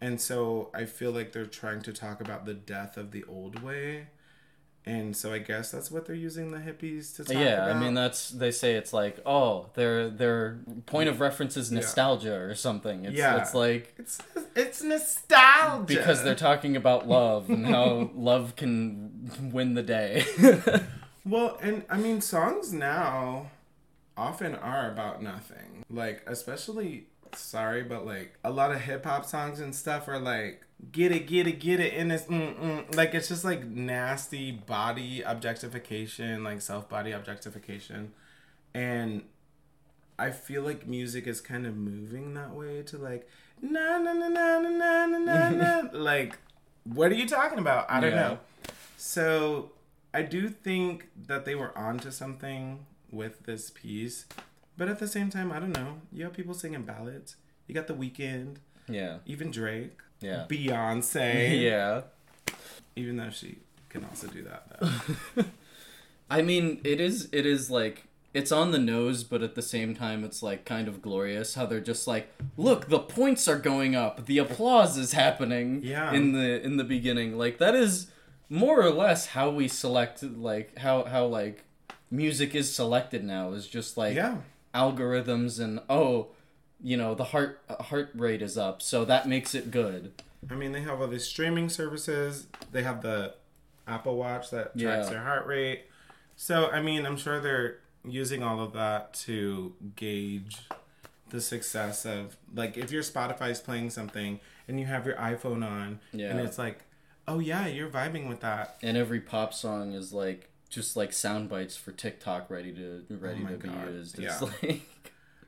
And 0.02 0.20
so 0.20 0.70
I 0.74 0.84
feel 0.86 1.12
like 1.12 1.32
they're 1.32 1.46
trying 1.46 1.82
to 1.84 1.94
talk 1.94 2.20
about 2.22 2.46
the 2.46 2.54
death 2.54 2.98
of 2.98 3.12
the 3.12 3.24
old 3.24 3.64
way. 3.64 4.08
And 4.86 5.16
so 5.16 5.32
I 5.32 5.38
guess 5.40 5.72
that's 5.72 5.90
what 5.90 6.06
they're 6.06 6.16
using 6.16 6.52
the 6.52 6.58
hippies 6.58 7.16
to 7.16 7.24
talk 7.24 7.34
yeah, 7.34 7.66
about. 7.66 7.76
I 7.76 7.80
mean 7.80 7.94
that's 7.94 8.30
they 8.30 8.52
say 8.52 8.74
it's 8.76 8.92
like 8.92 9.20
oh 9.26 9.68
their 9.76 10.10
their 10.10 10.60
point 10.86 11.08
of 11.08 11.22
reference 11.22 11.56
is 11.56 11.72
nostalgia 11.72 12.36
or 12.36 12.54
something. 12.56 13.06
It's 13.06 13.16
Yeah. 13.16 13.42
it's 13.42 13.54
like 13.54 13.94
it's 13.98 14.18
it's 14.56 14.84
nostalgia 14.84 15.86
because 15.86 16.24
they're 16.24 16.36
talking 16.36 16.76
about 16.76 17.08
love 17.08 17.50
and 17.50 17.66
how 17.66 18.12
love 18.16 18.56
can 18.58 19.52
win 19.54 19.74
the 19.74 19.84
day. 19.84 20.26
Well, 21.26 21.58
and 21.62 21.84
I 21.90 21.98
mean, 21.98 22.22
songs 22.22 22.74
now 22.74 23.52
often 24.18 24.56
are 24.56 24.92
about 24.92 25.22
nothing. 25.22 25.86
Like, 25.90 26.24
especially, 26.28 27.08
sorry, 27.36 27.84
but 27.84 28.06
like 28.06 28.36
a 28.44 28.50
lot 28.52 28.72
of 28.72 28.82
hip 28.82 29.06
hop 29.06 29.26
songs 29.26 29.60
and 29.60 29.74
stuff 29.76 30.08
are 30.08 30.20
like, 30.20 30.62
get 30.92 31.12
it, 31.12 31.28
get 31.28 31.48
it, 31.48 31.60
get 31.60 31.80
it, 31.80 31.94
and 31.96 32.12
it's, 32.12 32.26
mm-mm. 32.26 32.94
like, 32.96 33.14
it's 33.14 33.28
just 33.30 33.44
like 33.46 33.66
nasty 33.66 34.52
body 34.52 35.22
objectification, 35.22 36.44
like 36.44 36.62
self 36.62 36.90
body 36.90 37.12
objectification. 37.12 38.12
And 38.74 39.24
I 40.20 40.32
feel 40.32 40.64
like 40.64 40.88
music 40.88 41.28
is 41.28 41.42
kind 41.42 41.66
of 41.66 41.76
moving 41.76 42.34
that 42.36 42.52
way 42.54 42.82
to 42.84 42.98
like, 42.98 43.28
na 43.62 43.98
na 43.98 44.14
na 44.14 44.28
na 44.28 44.60
na 44.60 44.70
na 44.70 45.06
na 45.06 45.18
na, 45.18 45.50
na. 45.52 45.90
like, 45.94 46.38
what 46.84 47.12
are 47.12 47.16
you 47.16 47.28
talking 47.28 47.60
about? 47.60 47.90
I 47.90 48.00
don't 48.00 48.12
Yeah. 48.12 48.28
know. 48.30 48.40
So 48.98 49.72
I 50.14 50.22
do 50.22 50.50
think 50.50 51.10
that 51.28 51.46
they 51.46 51.56
were 51.56 51.76
onto 51.78 52.12
something 52.12 52.86
with 53.12 53.44
this 53.46 53.70
piece, 53.70 54.26
but 54.78 54.88
at 54.88 55.00
the 55.00 55.08
same 55.08 55.30
time, 55.30 55.52
I 55.52 55.60
don't 55.60 55.74
know. 55.74 56.02
You 56.12 56.24
have 56.26 56.34
people 56.34 56.54
singing 56.54 56.84
ballads. 56.84 57.36
You 57.68 57.76
got 57.76 57.88
The 57.88 57.94
Weeknd, 57.94 58.58
yeah, 58.88 59.18
even 59.26 59.52
Drake, 59.52 59.98
yeah, 60.20 60.46
Beyonce. 60.50 61.62
yeah. 61.62 62.02
Even 62.96 63.18
though 63.18 63.32
she 63.32 63.58
can 63.90 64.06
also 64.06 64.28
do 64.28 64.44
that 64.44 64.68
though. 64.80 65.44
I 66.30 66.42
mean, 66.42 66.80
it 66.84 67.00
is 67.00 67.30
it 67.32 67.46
is 67.46 67.72
like 67.72 68.06
it's 68.34 68.52
on 68.52 68.72
the 68.72 68.80
nose, 68.80 69.24
but 69.24 69.44
at 69.44 69.56
the 69.56 69.62
same 69.62 69.96
time, 69.96 70.24
it's 70.24 70.42
like 70.42 70.66
kind 70.66 70.88
of 70.88 71.02
glorious 71.02 71.54
how 71.54 71.66
they're 71.66 71.80
just 71.80 72.08
like, 72.08 72.30
look, 72.58 72.90
the 72.90 73.00
points 73.00 73.48
are 73.48 73.60
going 73.60 73.96
up, 73.96 74.26
the 74.26 74.40
applause 74.40 74.98
is 74.98 75.14
happening. 75.14 75.82
Yeah. 75.84 76.12
In 76.12 76.34
the 76.34 76.62
in 76.62 76.78
the 76.78 76.84
beginning, 76.84 77.38
like 77.38 77.60
that 77.60 77.76
is 77.76 78.08
more 78.50 78.82
or 78.82 78.90
less 78.90 79.28
how 79.28 79.50
we 79.50 79.68
select, 79.68 80.24
like 80.24 80.78
how 80.80 81.04
how 81.06 81.26
like 81.26 81.64
music 82.10 82.56
is 82.56 82.74
selected 82.74 83.24
now 83.24 83.54
is 83.54 83.68
just 83.68 83.98
like 83.98 84.16
yeah. 84.16 84.38
Algorithms 84.74 85.60
and 85.60 85.80
oh, 85.90 86.28
you 86.82 86.98
know 86.98 87.16
the 87.16 87.26
heart 87.26 87.62
heart 87.80 88.10
rate 88.16 88.42
is 88.42 88.58
up, 88.58 88.82
so 88.82 89.06
that 89.06 89.28
makes 89.28 89.54
it 89.56 89.72
good. 89.72 90.14
I 90.50 90.56
mean, 90.56 90.74
they 90.74 90.82
have 90.82 91.00
all 91.00 91.08
these 91.08 91.26
streaming 91.26 91.70
services. 91.70 92.48
They 92.72 92.84
have 92.84 93.02
the 93.02 93.36
Apple 93.88 94.18
Watch 94.18 94.50
that 94.52 94.78
tracks 94.78 95.08
Yeah. 95.08 95.10
their 95.10 95.24
heart 95.24 95.46
rate. 95.48 95.86
So, 96.36 96.70
I 96.70 96.82
mean, 96.82 97.06
I'm 97.06 97.16
sure 97.18 97.40
they're 97.40 97.78
using 98.06 98.44
all 98.44 98.60
of 98.60 98.74
that 98.74 99.14
to 99.14 99.74
gauge 99.96 100.58
the 101.30 101.40
success 101.40 102.06
of 102.06 102.36
like 102.54 102.78
if 102.78 102.92
your 102.92 103.04
Spotify's 103.04 103.62
playing 103.62 103.90
something 103.90 104.40
and 104.68 104.80
you 104.80 104.86
have 104.86 105.06
your 105.06 105.16
iPhone 105.16 105.66
on 105.66 106.00
and 106.12 106.40
it's 106.40 106.58
like, 106.58 106.84
"Oh 107.28 107.40
yeah, 107.40 107.66
you're 107.68 107.90
vibing 107.90 108.28
with 108.28 108.42
that." 108.42 108.78
and 108.84 108.98
every 108.98 109.20
pop 109.22 109.54
song 109.54 109.94
is 109.94 110.12
like 110.12 110.50
just 110.74 110.96
like 110.98 111.14
sound 111.14 111.50
bites 111.50 111.76
for 111.76 111.92
TikTok 111.92 112.50
ready 112.50 112.72
to 112.74 113.04
ready 113.10 113.44
Oh 113.46 113.52
to 113.52 113.58
be 113.58 113.68
God, 113.70 113.90
used. 113.94 114.20
yeah. 114.20 114.30
It's 114.30 114.42
like 114.64 114.82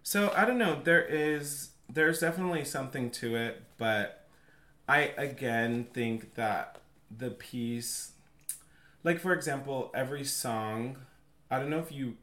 So 0.04 0.32
I 0.36 0.46
don't 0.46 0.58
know. 0.58 0.82
There 0.84 1.04
is 1.04 1.70
there's 1.92 2.20
definitely 2.20 2.66
something 2.66 3.10
to 3.12 3.36
it, 3.36 3.64
but 3.78 4.28
I 4.88 5.14
again 5.18 5.88
think 5.94 6.36
that 6.36 6.80
the 7.16 7.32
piece, 7.32 8.12
like 9.04 9.20
for 9.20 9.34
example, 9.34 9.92
every 9.94 10.24
song. 10.24 10.98
I 11.52 11.60
don't 11.60 11.70
know 11.70 11.80
if 11.80 11.92
you 11.92 12.16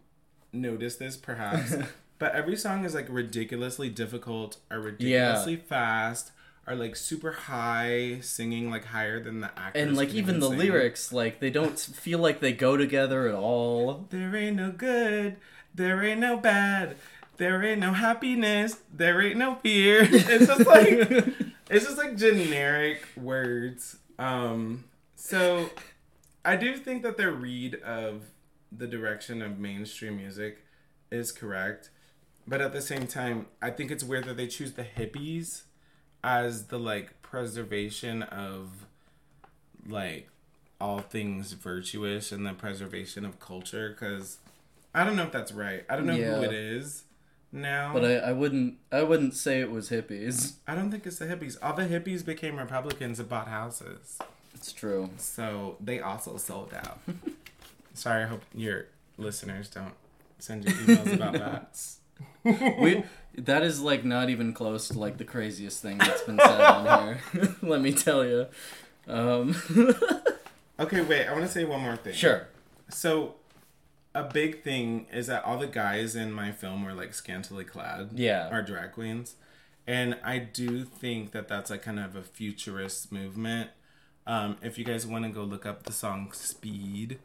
noticed 0.53 0.99
this, 0.99 1.17
perhaps, 1.17 1.75
but 2.19 2.35
every 2.35 2.57
song 2.57 2.85
is 2.85 2.95
like 2.95 3.07
ridiculously 3.09 3.89
difficult 3.89 4.57
or 4.71 4.81
ridiculously 4.81 5.57
fast. 5.57 6.33
Or 6.67 6.77
like 6.77 6.95
super 6.95 7.33
high, 7.33 8.21
singing 8.21 8.71
like 8.71 8.85
higher 8.85 9.21
than 9.23 9.41
the 9.41 9.51
actors. 9.59 9.83
and 9.83 9.97
like 9.97 10.15
even 10.15 10.39
the 10.39 10.49
lyrics, 10.49 11.13
like 11.13 11.41
they 11.41 11.51
don't 11.51 11.79
feel 11.79 12.21
like 12.21 12.39
they 12.41 12.53
go 12.53 12.77
together 12.77 13.27
at 13.27 13.35
all. 13.35 14.07
There 14.11 14.37
ain't 14.37 14.57
no 14.57 14.71
good, 14.71 15.37
there 15.75 16.05
ain't 16.05 16.21
no 16.21 16.37
bad, 16.37 16.97
there 17.37 17.65
ain't 17.65 17.81
no 17.81 17.93
happiness, 17.95 18.77
there 18.93 19.21
ain't 19.21 19.39
no 19.39 19.57
fear. 19.57 20.03
It's 20.13 20.47
just 20.47 20.67
like 20.67 20.89
it's 21.71 21.85
just 21.85 21.99
like 21.99 22.17
generic 22.17 23.09
words. 23.17 23.97
Um 24.19 24.85
so 25.17 25.71
I 26.45 26.55
do 26.55 26.77
think 26.77 27.03
that 27.03 27.17
their 27.17 27.33
read 27.33 27.75
of 27.83 28.27
the 28.71 28.87
direction 28.87 29.43
of 29.43 29.59
mainstream 29.59 30.17
music 30.17 30.65
is 31.11 31.33
correct. 31.33 31.91
But 32.47 32.61
at 32.61 32.73
the 32.73 32.81
same 32.83 33.07
time, 33.07 33.47
I 33.61 33.71
think 33.71 33.91
it's 33.91 34.03
weird 34.03 34.25
that 34.25 34.37
they 34.37 34.47
choose 34.47 34.73
the 34.73 34.85
hippies 34.85 35.63
as 36.25 36.67
the 36.67 36.79
like 36.79 37.21
preservation 37.23 38.23
of 38.23 38.87
like 39.89 40.29
all 40.81 40.99
things 41.01 41.53
virtuous 41.53 42.33
and 42.33 42.45
the 42.47 42.53
preservation 42.53 43.25
of 43.25 43.39
culture 43.41 43.91
because 43.91 44.39
I 44.95 45.05
don't 45.05 45.17
know 45.17 45.25
if 45.25 45.33
that's 45.33 45.53
right. 45.53 45.85
I 45.89 45.97
don't 45.97 46.07
know 46.07 46.15
Yeah. 46.15 46.37
who 46.37 46.43
it 46.43 46.53
is 46.53 47.05
now. 47.51 47.93
But 47.93 48.05
I, 48.05 48.15
I 48.17 48.33
wouldn't 48.33 48.77
I 48.91 49.03
wouldn't 49.03 49.35
say 49.35 49.61
it 49.61 49.71
was 49.71 49.91
hippies. 49.91 50.55
I 50.67 50.75
don't 50.75 50.91
think 50.91 51.07
it's 51.07 51.19
the 51.19 51.27
hippies. 51.27 51.57
All 51.63 51.75
the 51.75 51.85
hippies 51.87 52.25
became 52.25 52.57
Republicans 52.57 53.19
and 53.21 53.29
bought 53.29 53.49
houses. 53.49 54.19
It's 54.55 54.73
true. 54.73 55.11
So 55.17 55.77
they 55.81 56.01
also 56.01 56.37
sold 56.37 56.75
out. 56.75 57.01
Sorry, 57.95 58.23
I 58.25 58.27
hope 58.27 58.43
your 58.55 58.87
listeners 59.19 59.69
don't 59.69 59.95
send 60.39 60.65
you 60.65 60.71
emails 60.75 61.15
about 61.15 61.33
that. 61.35 61.81
We 62.45 63.05
that 63.39 63.63
is 63.63 63.81
like 63.81 64.05
not 64.05 64.29
even 64.31 64.53
close 64.53 64.89
to 64.89 64.99
like 64.99 65.17
the 65.19 65.25
craziest 65.25 65.81
thing 65.81 65.99
that's 65.99 66.23
been 66.23 66.39
said 66.39 66.61
on 66.61 67.07
here. 67.33 67.57
Let 67.63 67.81
me 67.81 67.93
tell 67.93 68.25
you. 68.25 68.47
Um, 69.09 69.55
Okay, 70.81 71.01
wait, 71.03 71.27
I 71.29 71.33
want 71.33 71.45
to 71.45 71.51
say 71.51 71.65
one 71.65 71.81
more 71.81 71.97
thing. 71.97 72.15
sure. 72.15 72.49
So, 72.89 73.37
a 74.15 74.25
big 74.25 74.63
thing 74.63 75.07
is 75.13 75.29
that 75.29 75.45
all 75.45 75.57
the 75.59 75.67
guys 75.67 76.17
in 76.17 76.33
my 76.33 76.51
film 76.51 76.85
were 76.85 76.93
like 76.95 77.15
scantily 77.15 77.65
clad. 77.65 78.11
Yeah. 78.15 78.49
Are 78.51 78.63
drag 78.63 78.93
queens. 78.93 79.37
And 79.87 80.19
I 80.25 80.39
do 80.39 80.85
think 80.85 81.33
that 81.33 81.47
that's 81.49 81.71
like 81.71 81.83
kind 81.83 82.01
of 82.01 82.17
a 82.17 82.23
futurist 82.23 83.13
movement. 83.13 83.71
Um, 84.27 84.57
if 84.63 84.79
you 84.79 84.85
guys 84.85 85.07
want 85.07 85.25
to 85.25 85.31
go 85.31 85.43
look 85.43 85.67
up 85.67 85.85
the 85.85 85.93
song 85.93 86.33
Speed, 86.33 87.19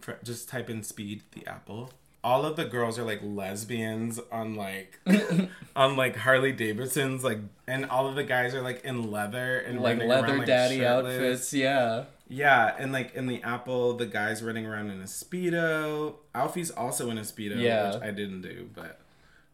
for, 0.00 0.18
just 0.22 0.48
type 0.48 0.70
in 0.70 0.82
Speed, 0.82 1.22
the 1.32 1.46
Apple. 1.46 1.90
All 2.24 2.44
of 2.44 2.56
the 2.56 2.64
girls 2.64 2.98
are 2.98 3.04
like 3.04 3.20
lesbians 3.22 4.18
on 4.32 4.56
like 4.56 4.98
on 5.76 5.96
like 5.96 6.16
Harley 6.16 6.52
Davidsons, 6.52 7.22
like, 7.22 7.38
and 7.66 7.86
all 7.86 8.08
of 8.08 8.16
the 8.16 8.24
guys 8.24 8.54
are 8.54 8.60
like 8.62 8.84
in 8.84 9.10
leather 9.10 9.58
and 9.60 9.80
Like 9.80 9.98
leather 9.98 10.26
around, 10.28 10.38
like, 10.38 10.46
daddy 10.46 10.78
shirtless. 10.78 11.14
outfits, 11.14 11.54
yeah. 11.54 12.04
Yeah, 12.30 12.74
and 12.78 12.92
like 12.92 13.14
in 13.14 13.26
the 13.26 13.42
Apple, 13.42 13.94
the 13.94 14.04
guy's 14.06 14.42
running 14.42 14.66
around 14.66 14.90
in 14.90 15.00
a 15.00 15.04
speedo. 15.04 16.16
Alfie's 16.34 16.70
also 16.70 17.08
in 17.10 17.18
a 17.18 17.22
speedo, 17.22 17.56
Yeah. 17.58 17.94
which 17.94 18.02
I 18.02 18.10
didn't 18.10 18.42
do, 18.42 18.68
but 18.74 19.00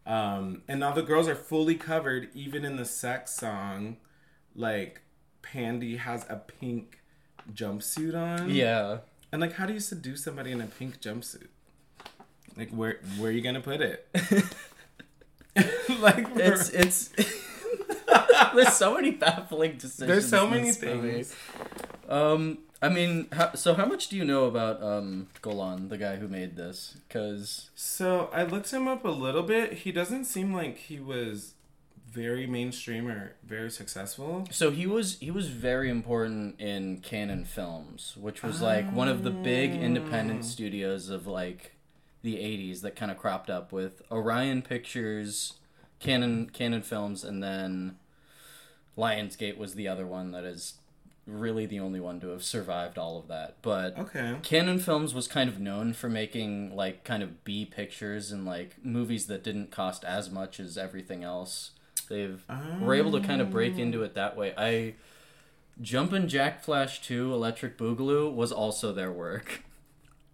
um, 0.06 0.62
and 0.68 0.82
all 0.82 0.92
the 0.92 1.02
girls 1.02 1.28
are 1.28 1.34
fully 1.36 1.76
covered. 1.76 2.28
Even 2.34 2.64
in 2.64 2.76
the 2.76 2.84
sex 2.84 3.34
song, 3.34 3.98
like 4.56 5.02
Pandy 5.42 5.96
has 5.98 6.24
a 6.28 6.36
pink 6.36 7.00
jumpsuit 7.52 8.14
on. 8.16 8.50
Yeah. 8.50 8.98
and 9.30 9.40
like, 9.40 9.52
how 9.54 9.66
do 9.66 9.72
you 9.74 9.80
seduce 9.80 10.24
somebody 10.24 10.50
in 10.50 10.60
a 10.60 10.66
pink 10.66 11.00
jumpsuit? 11.00 11.48
Like, 12.56 12.70
where 12.70 12.98
where 13.18 13.28
are 13.30 13.32
you 13.32 13.40
gonna 13.40 13.60
put 13.60 13.80
it? 13.80 14.06
like, 16.00 16.26
It's 16.36 16.70
it's 16.70 17.10
there's 18.54 18.74
so 18.74 18.94
many 18.94 19.10
baffling 19.12 19.72
decisions. 19.76 20.08
there's 20.08 20.28
so 20.28 20.46
many 20.48 20.68
this 20.68 20.82
movie. 20.82 21.12
things. 21.12 21.36
Um, 22.08 22.58
I 22.82 22.88
mean, 22.90 23.28
how, 23.32 23.54
so 23.54 23.74
how 23.74 23.86
much 23.86 24.08
do 24.08 24.16
you 24.16 24.24
know 24.24 24.44
about 24.44 24.82
um 24.82 25.28
Golan, 25.42 25.88
the 25.88 25.98
guy 25.98 26.16
who 26.16 26.28
made 26.28 26.56
this? 26.56 26.96
Because 27.08 27.70
So 27.74 28.28
I 28.32 28.42
looked 28.44 28.70
him 28.70 28.86
up 28.88 29.04
a 29.04 29.10
little 29.10 29.42
bit. 29.42 29.72
He 29.84 29.92
doesn't 29.92 30.24
seem 30.26 30.52
like 30.54 30.76
he 30.78 31.00
was 31.00 31.54
very 32.10 32.46
mainstream 32.46 33.08
or 33.08 33.34
very 33.44 33.70
successful. 33.70 34.46
so 34.52 34.70
he 34.70 34.86
was 34.86 35.18
he 35.18 35.30
was 35.32 35.48
very 35.48 35.90
important 35.90 36.60
in 36.60 36.98
Cannon 36.98 37.44
Films, 37.44 38.16
which 38.16 38.42
was 38.42 38.60
like 38.62 38.88
one 38.92 39.08
of 39.08 39.24
the 39.24 39.30
big 39.30 39.70
independent 39.72 40.44
studios 40.44 41.08
of 41.08 41.26
like 41.26 41.72
the 42.24 42.36
'80s 42.36 42.80
that 42.80 42.96
kind 42.96 43.12
of 43.12 43.18
cropped 43.18 43.48
up 43.48 43.70
with 43.70 44.02
Orion 44.10 44.62
Pictures, 44.62 45.54
Cannon 46.00 46.50
Cannon 46.52 46.82
Films, 46.82 47.22
and 47.22 47.40
then 47.42 47.96
Lionsgate 48.98 49.56
was 49.56 49.74
the 49.74 49.86
other 49.86 50.06
one 50.06 50.32
that 50.32 50.44
is 50.44 50.74
really 51.26 51.64
the 51.64 51.80
only 51.80 52.00
one 52.00 52.20
to 52.20 52.28
have 52.28 52.44
survived 52.44 52.98
all 52.98 53.18
of 53.18 53.28
that. 53.28 53.56
But 53.62 53.98
Okay. 53.98 54.36
Cannon 54.42 54.78
Films 54.78 55.14
was 55.14 55.26
kind 55.26 55.48
of 55.48 55.58
known 55.58 55.92
for 55.94 56.08
making 56.08 56.74
like 56.76 57.04
kind 57.04 57.22
of 57.22 57.44
B 57.44 57.64
pictures 57.64 58.30
and 58.30 58.44
like 58.44 58.84
movies 58.84 59.26
that 59.26 59.42
didn't 59.42 59.70
cost 59.70 60.04
as 60.04 60.30
much 60.30 60.60
as 60.60 60.76
everything 60.76 61.24
else. 61.24 61.70
They've 62.10 62.42
were 62.80 62.94
able 62.94 63.12
to 63.12 63.20
kind 63.20 63.40
of 63.40 63.50
break 63.50 63.78
into 63.78 64.02
it 64.02 64.14
that 64.14 64.36
way. 64.36 64.52
I 64.58 64.94
Jumpin' 65.80 66.28
Jack 66.28 66.62
Flash 66.62 67.00
2 67.00 67.32
Electric 67.32 67.76
Boogaloo 67.78 68.32
was 68.32 68.52
also 68.52 68.92
their 68.92 69.10
work. 69.10 69.62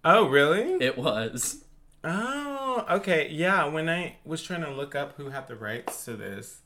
Oh, 0.04 0.26
really? 0.28 0.74
It 0.84 0.98
was. 0.98 1.64
Oh, 2.02 2.84
okay. 2.88 3.28
Yeah, 3.30 3.66
when 3.66 3.88
I 3.88 4.16
was 4.24 4.42
trying 4.42 4.62
to 4.62 4.70
look 4.70 4.94
up 4.94 5.16
who 5.16 5.30
had 5.30 5.48
the 5.48 5.56
rights 5.56 6.04
to 6.06 6.16
this, 6.16 6.60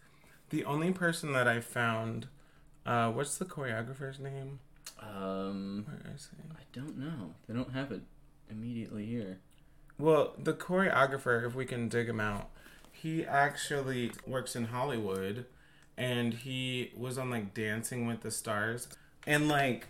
the 0.51 0.65
only 0.65 0.93
person 0.93 1.33
that 1.33 1.49
I 1.49 1.61
found, 1.61 2.29
uh, 2.87 3.11
what's 3.11 3.37
the 3.37 3.45
choreographer's 3.45 4.19
name? 4.21 4.61
Um 5.01 5.85
Where 5.87 6.15
is 6.15 6.29
he? 6.31 6.43
I 6.53 6.63
don't 6.73 6.97
know. 6.99 7.35
They 7.47 7.55
don't 7.55 7.73
have 7.73 7.91
it 7.93 8.03
immediately 8.51 9.07
here. 9.07 9.39
Well, 9.99 10.35
the 10.39 10.53
choreographer, 10.53 11.47
if 11.47 11.55
we 11.55 11.65
can 11.65 11.89
dig 11.89 12.09
him 12.09 12.21
out, 12.21 12.51
he 12.93 13.25
actually 13.25 14.13
works 14.27 14.57
in 14.57 14.67
Hollywood, 14.67 15.47
and 15.97 16.35
he 16.35 16.93
was 16.97 17.19
on 17.19 17.31
like 17.31 17.55
Dancing 17.55 18.07
with 18.07 18.21
the 18.23 18.31
Stars, 18.31 18.89
and 19.27 19.49
like 19.49 19.89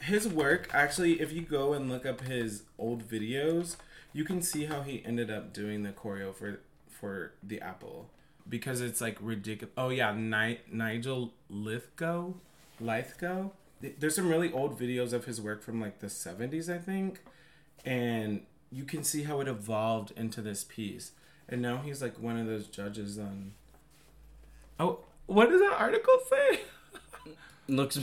his 0.00 0.28
work 0.28 0.68
actually, 0.72 1.20
if 1.20 1.32
you 1.32 1.42
go 1.42 1.72
and 1.72 1.88
look 1.88 2.06
up 2.06 2.22
his 2.22 2.62
old 2.78 3.08
videos, 3.08 3.76
you 4.12 4.24
can 4.24 4.42
see 4.42 4.64
how 4.64 4.82
he 4.82 5.02
ended 5.04 5.30
up 5.30 5.52
doing 5.52 5.82
the 5.82 5.90
choreo 5.90 6.34
for 6.34 6.60
for 6.88 7.32
the 7.42 7.60
Apple 7.60 8.10
because 8.48 8.80
it's 8.80 9.00
like 9.00 9.16
ridiculous. 9.20 9.72
Oh 9.76 9.90
yeah, 9.90 10.12
Ni- 10.14 10.60
Nigel 10.70 11.32
Lythgoe, 11.52 12.34
Lythgoe. 12.82 13.50
There's 13.80 14.16
some 14.16 14.28
really 14.28 14.52
old 14.52 14.78
videos 14.78 15.12
of 15.12 15.26
his 15.26 15.40
work 15.40 15.62
from 15.62 15.80
like 15.80 16.00
the 16.00 16.08
70s, 16.08 16.72
I 16.72 16.78
think, 16.78 17.20
and 17.84 18.40
you 18.72 18.84
can 18.84 19.04
see 19.04 19.22
how 19.22 19.40
it 19.40 19.46
evolved 19.46 20.12
into 20.16 20.42
this 20.42 20.64
piece. 20.64 21.12
And 21.48 21.62
now 21.62 21.78
he's 21.78 22.02
like 22.02 22.18
one 22.18 22.36
of 22.36 22.46
those 22.46 22.66
judges 22.66 23.18
on. 23.18 23.52
Oh, 24.80 25.00
what 25.26 25.48
does 25.48 25.60
that 25.60 25.76
article 25.78 26.18
say? 26.28 26.60
Looks 27.68 27.98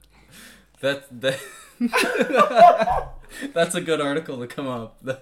That's 0.80 1.06
that 1.10 1.38
That's 3.52 3.74
a 3.74 3.80
good 3.80 4.00
article 4.00 4.38
to 4.38 4.46
come 4.46 4.66
up. 4.66 4.96
The, 5.02 5.20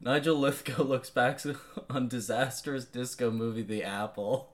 Nigel 0.00 0.36
Lythgoe 0.36 0.78
looks 0.88 1.10
back 1.10 1.40
on 1.90 2.08
disastrous 2.08 2.84
disco 2.84 3.30
movie 3.30 3.62
The 3.62 3.82
Apple. 3.82 4.52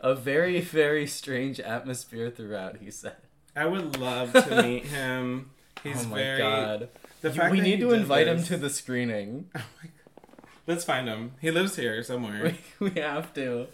A 0.00 0.14
very, 0.14 0.60
very 0.60 1.06
strange 1.06 1.60
atmosphere 1.60 2.30
throughout, 2.30 2.78
he 2.78 2.90
said. 2.90 3.16
I 3.54 3.66
would 3.66 3.98
love 3.98 4.32
to 4.32 4.62
meet 4.62 4.86
him. 4.86 5.50
He's 5.82 6.04
oh 6.04 6.08
my 6.08 6.16
very. 6.16 6.38
god. 6.38 6.88
The 7.20 7.30
fact 7.30 7.52
we 7.52 7.60
need 7.60 7.80
to 7.80 7.92
invite 7.92 8.26
him 8.26 8.42
to 8.44 8.56
the 8.56 8.70
screening. 8.70 9.50
Oh 9.54 9.60
Let's 10.66 10.84
find 10.84 11.06
him. 11.06 11.32
He 11.40 11.50
lives 11.50 11.76
here 11.76 12.02
somewhere. 12.02 12.54
we 12.80 12.90
have 12.92 13.32
to. 13.34 13.68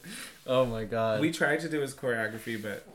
Oh 0.46 0.66
my 0.66 0.84
god. 0.84 1.20
we 1.20 1.30
tried 1.30 1.60
to 1.60 1.68
do 1.68 1.80
his 1.80 1.94
choreography, 1.94 2.60
but 2.60 2.86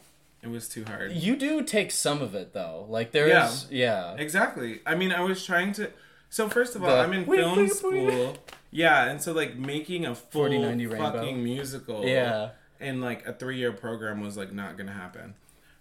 it 0.44 0.50
was 0.50 0.70
too 0.70 0.86
hard. 0.86 1.12
you 1.14 1.36
do 1.36 1.64
take 1.64 1.92
some 1.92 2.22
of 2.22 2.36
it 2.36 2.54
though. 2.54 2.86
Like 2.90 3.12
there's 3.12 3.68
yeah. 3.72 4.14
Exactly. 4.18 4.82
I 4.86 4.96
mean, 4.96 5.12
I 5.12 5.22
was 5.22 5.44
trying 5.46 5.74
to. 5.74 5.92
So 6.30 6.50
first 6.50 6.76
of 6.76 6.84
all, 6.84 6.90
The- 6.90 6.98
I'm 7.04 7.14
in 7.14 7.26
Wait, 7.28 7.38
film 7.40 7.58
wait, 7.58 7.64
wait. 7.68 7.74
school. 7.74 8.38
Yeah, 8.72 9.06
and 9.06 9.22
so 9.22 9.32
like 9.34 9.56
making 9.56 10.06
a 10.06 10.14
full 10.14 10.44
4090 10.44 10.88
Rainbow. 10.88 11.12
fucking 11.12 11.44
musical. 11.44 12.06
Yeah. 12.06 12.50
In 12.80 13.02
like 13.02 13.26
a 13.26 13.34
three 13.34 13.58
year 13.58 13.72
program 13.72 14.22
was 14.22 14.38
like 14.38 14.52
not 14.54 14.78
gonna 14.78 14.92
happen. 14.94 15.34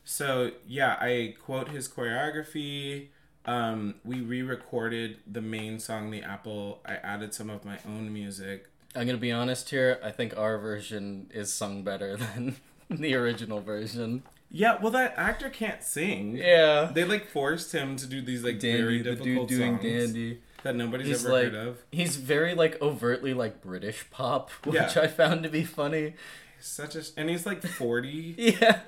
So 0.04 0.52
yeah, 0.66 0.96
I 1.00 1.34
quote 1.44 1.68
his 1.68 1.88
choreography. 1.88 3.08
Um, 3.44 3.94
we 4.04 4.20
re-recorded 4.20 5.18
the 5.30 5.40
main 5.40 5.78
song, 5.78 6.10
"The 6.10 6.22
Apple." 6.22 6.80
I 6.84 6.94
added 6.96 7.34
some 7.34 7.50
of 7.50 7.64
my 7.64 7.78
own 7.86 8.12
music. 8.12 8.68
I'm 8.94 9.06
gonna 9.06 9.18
be 9.18 9.30
honest 9.32 9.70
here. 9.70 10.00
I 10.02 10.10
think 10.10 10.36
our 10.36 10.58
version 10.58 11.30
is 11.34 11.52
sung 11.52 11.82
better 11.82 12.16
than 12.34 12.56
the 12.90 13.14
original 13.14 13.60
version. 13.60 14.22
Yeah, 14.58 14.78
well, 14.80 14.90
that 14.92 15.14
actor 15.18 15.50
can't 15.50 15.82
sing. 15.82 16.36
Yeah. 16.38 16.90
They 16.92 17.04
like 17.04 17.26
forced 17.28 17.72
him 17.72 17.96
to 17.96 18.06
do 18.06 18.22
these 18.22 18.42
like 18.42 18.58
Dandy, 18.58 18.82
very 18.82 19.02
the 19.02 19.14
difficult 19.16 19.48
doing 19.48 19.72
songs 19.78 19.82
dandy. 19.82 20.40
that 20.62 20.74
nobody's 20.76 21.08
He's 21.08 21.24
ever 21.24 21.34
like 21.34 21.44
heard 21.52 21.54
of. 21.54 21.78
he's 21.92 22.16
very 22.16 22.54
like 22.54 22.80
overtly 22.80 23.34
like 23.34 23.60
British 23.60 24.08
pop, 24.10 24.50
which 24.64 24.74
Yeah. 24.96 25.02
I 25.02 25.08
found 25.08 25.42
to 25.42 25.48
be 25.50 25.62
funny. 25.64 26.14
Such 26.58 26.96
a 26.96 27.02
and 27.18 27.28
he's 27.28 27.44
like 27.44 27.62
forty 27.62 28.34
Yeah. 28.60 28.80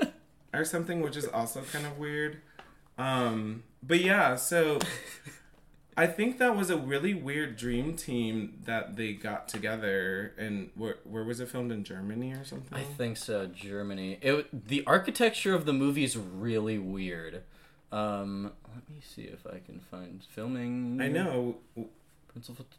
or 0.55 0.65
something, 0.65 1.03
which 1.03 1.17
is 1.17 1.27
also 1.27 1.63
kind 1.71 1.85
of 1.87 1.99
weird. 1.99 2.41
Um, 2.97 3.63
but 3.83 4.01
yeah, 4.01 4.37
so 4.37 4.79
I 5.99 6.07
think 6.07 6.39
that 6.39 6.55
was 6.55 6.71
a 6.71 6.77
really 6.77 7.13
weird 7.13 7.57
dream 7.57 7.97
team 7.97 8.61
that 8.67 8.95
they 8.95 9.15
got 9.15 9.49
together. 9.49 10.33
And 10.39 10.71
where 10.77 10.99
where 11.03 11.25
was 11.25 11.41
it 11.41 11.49
filmed 11.49 11.73
in 11.73 11.83
Germany 11.83 12.33
or 12.33 12.45
something? 12.45 12.79
I 12.79 12.85
think 12.85 13.17
so. 13.17 13.47
Germany. 13.47 14.19
It 14.23 14.69
the 14.69 14.85
architecture 14.87 15.55
of 15.55 15.67
the 15.67 15.73
movie 15.73 16.05
is 16.05 16.17
really 16.17 16.79
weird. 16.79 17.43
Um, 17.91 18.53
let 18.75 18.89
me 18.89 19.01
see 19.01 19.23
if 19.23 19.45
I 19.45 19.59
can 19.59 19.81
find 19.81 20.23
filming. 20.31 21.01
I 21.03 21.09
know. 21.09 21.57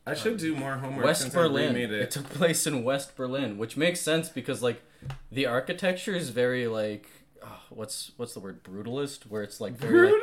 I 0.07 0.13
should 0.13 0.37
do 0.37 0.55
more 0.55 0.77
homework. 0.77 1.03
West 1.03 1.33
Berlin. 1.33 1.75
It. 1.75 1.91
it. 1.91 2.11
took 2.11 2.29
place 2.29 2.65
in 2.65 2.85
West 2.85 3.17
Berlin, 3.17 3.57
which 3.57 3.75
makes 3.75 3.99
sense 3.99 4.29
because 4.29 4.61
like 4.63 4.81
the 5.29 5.45
architecture 5.45 6.15
is 6.15 6.29
very 6.29 6.67
like 6.67 7.09
oh, 7.43 7.59
what's 7.69 8.11
what's 8.15 8.33
the 8.33 8.39
word 8.39 8.63
brutalist, 8.63 9.23
where 9.27 9.43
it's 9.43 9.59
like 9.59 9.73
very 9.73 10.11
like, 10.13 10.21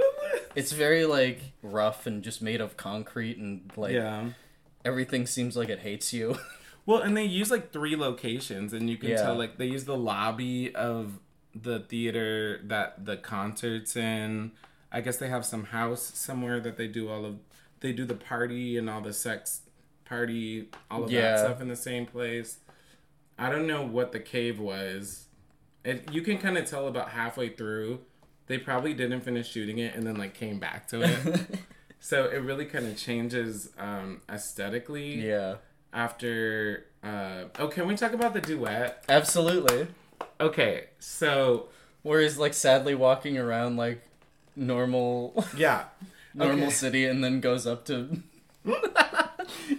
it's 0.57 0.73
very 0.73 1.05
like 1.05 1.40
rough 1.62 2.07
and 2.07 2.23
just 2.25 2.42
made 2.42 2.61
of 2.61 2.77
concrete 2.77 3.37
and 3.38 3.71
like 3.77 3.92
yeah. 3.92 4.31
everything 4.85 5.27
seems 5.27 5.57
like 5.57 5.69
it 5.69 5.81
hates 5.81 6.12
you. 6.12 6.37
Well, 6.88 7.01
and 7.03 7.16
they 7.16 7.25
use 7.25 7.51
like 7.51 7.73
three 7.73 7.97
locations, 7.97 8.73
and 8.73 8.88
you 8.88 8.97
can 8.97 9.09
Yeah. 9.11 9.23
tell 9.23 9.35
like 9.35 9.59
they 9.59 9.66
use 9.66 9.87
the 9.87 9.97
lobby 9.97 10.73
of 10.73 11.19
the 11.53 11.81
theater 11.81 12.61
that 12.62 13.05
the 13.05 13.16
concerts 13.16 13.97
in. 13.97 14.53
I 14.92 15.01
guess 15.01 15.16
they 15.16 15.27
have 15.29 15.45
some 15.45 15.64
house 15.64 16.12
somewhere 16.14 16.61
that 16.61 16.77
they 16.77 16.87
do 16.87 17.09
all 17.09 17.25
of 17.25 17.40
they 17.81 17.90
do 17.92 18.05
the 18.05 18.14
party 18.14 18.79
and 18.79 18.88
all 18.88 19.01
the 19.01 19.12
sex 19.12 19.62
party, 20.05 20.69
all 20.88 21.03
of 21.03 21.11
Yeah. 21.11 21.23
that 21.33 21.38
stuff 21.40 21.61
in 21.61 21.66
the 21.66 21.75
same 21.75 22.07
place. 22.07 22.59
I 23.37 23.51
don't 23.51 23.66
know 23.66 23.85
what 23.85 24.12
the 24.12 24.21
cave 24.21 24.61
was. 24.61 25.27
It, 25.85 26.12
you 26.12 26.23
can 26.23 26.38
kind 26.38 26.57
of 26.57 26.66
tell 26.71 26.87
about 26.87 27.09
halfway 27.11 27.49
through. 27.49 27.99
They 28.46 28.59
probably 28.59 28.94
didn't 28.94 29.22
finish 29.22 29.50
shooting 29.50 29.78
it 29.78 29.94
and 29.94 30.06
then 30.06 30.16
like 30.16 30.35
came 30.35 30.59
back 30.59 30.87
to 30.88 31.02
it. 31.02 31.59
so 32.00 32.26
it 32.26 32.38
really 32.38 32.64
kind 32.66 32.87
of 32.87 32.96
changes 32.96 33.70
um, 33.78 34.20
aesthetically 34.28 35.26
yeah, 35.26 35.56
after 35.92 36.87
uh 37.02 37.44
oh 37.59 37.68
can 37.68 37.87
we 37.88 37.96
talk 37.96 38.12
about 38.12 38.35
the 38.35 38.40
duet 38.40 39.02
absolutely. 39.09 39.87
okay 40.40 40.85
so 40.98 41.68
Where 42.02 42.20
he's 42.20 42.37
like 42.38 42.52
sadly 42.54 42.94
walking 42.94 43.38
around 43.38 43.76
like 43.76 44.02
normal 44.54 45.44
yeah 45.56 45.85
normal 46.35 46.64
Okay. 46.66 46.70
city 46.70 47.04
and 47.06 47.24
then 47.24 47.40
goes 47.40 47.66
up 47.66 47.85
to 47.87 48.22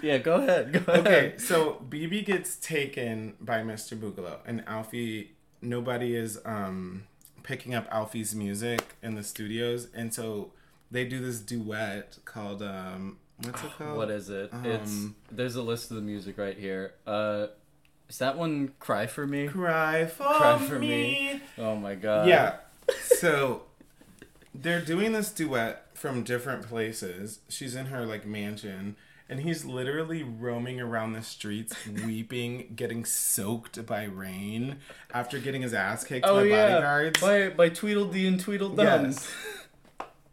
Yeah, 0.02 0.18
go 0.20 0.36
ahead. 0.36 0.74
Go 0.86 0.92
ahead. 0.94 1.08
okay 1.08 1.34
so 1.38 1.84
bibi 1.90 2.22
gets 2.24 2.56
taken 2.58 3.34
by 3.40 3.60
mr 3.60 3.98
boogaloo 4.00 4.38
and 4.46 4.64
alfie 4.68 5.32
nobody 5.62 6.16
is 6.16 6.40
um 6.46 7.04
picking 7.48 7.74
up 7.74 7.88
alfie's 7.90 8.36
music 8.36 8.96
in 9.02 9.16
the 9.16 9.24
studios 9.24 9.88
and 9.96 10.14
so 10.14 10.52
they 10.92 11.06
do 11.06 11.22
this 11.22 11.40
duet 11.40 12.18
called 12.26 12.62
um 12.62 13.18
what's 13.42 13.64
it 13.64 13.72
called 13.78 13.98
What 13.98 14.12
is 14.12 14.30
it? 14.30 14.52
it's 14.66 14.92
Um, 14.92 15.16
there's 15.32 15.56
a 15.56 15.62
list 15.62 15.90
of 15.90 15.96
the 15.96 16.04
music 16.04 16.38
right 16.38 16.58
here. 16.58 16.94
Uh 17.08 17.48
is 18.10 18.18
that 18.20 18.38
one 18.38 18.74
Cry 18.80 19.08
for 19.08 19.26
Me? 19.26 19.48
cry 19.48 20.06
for, 20.08 20.24
Cry 20.24 20.58
for 20.58 20.78
me. 20.78 20.88
Me. 20.88 21.42
Oh 21.58 21.76
my 21.78 21.96
god. 21.96 22.28
yeah 22.28 22.56
so 23.02 23.64
they're 24.54 24.82
doing 24.82 25.14
this 25.14 25.32
duet 25.32 25.86
from 25.94 26.24
different 26.24 26.64
places 26.64 27.40
she's 27.48 27.76
in 27.76 27.86
her 27.88 28.06
like 28.06 28.26
mansion 28.26 28.98
and 29.30 29.42
he's 29.42 29.66
literally 29.66 30.24
roaming 30.24 30.80
around 30.80 31.14
the 31.14 31.22
streets 31.22 31.76
weeping 32.06 32.74
getting 32.76 33.06
soaked 33.06 33.86
by 33.86 34.04
rain 34.04 34.78
after 35.14 35.40
getting 35.40 35.62
his 35.62 35.74
ass 35.74 36.04
kicked 36.04 36.26
Oh 36.26 36.36
by 36.38 36.44
yeah. 36.44 36.70
bodyguards 36.70 37.22
By 37.22 37.50
by 37.50 37.70
Tweedledee 37.70 38.28
and 38.28 38.40
Tweedledum. 38.40 39.06
Yes. 39.06 39.30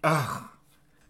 Ugh. 0.03 0.45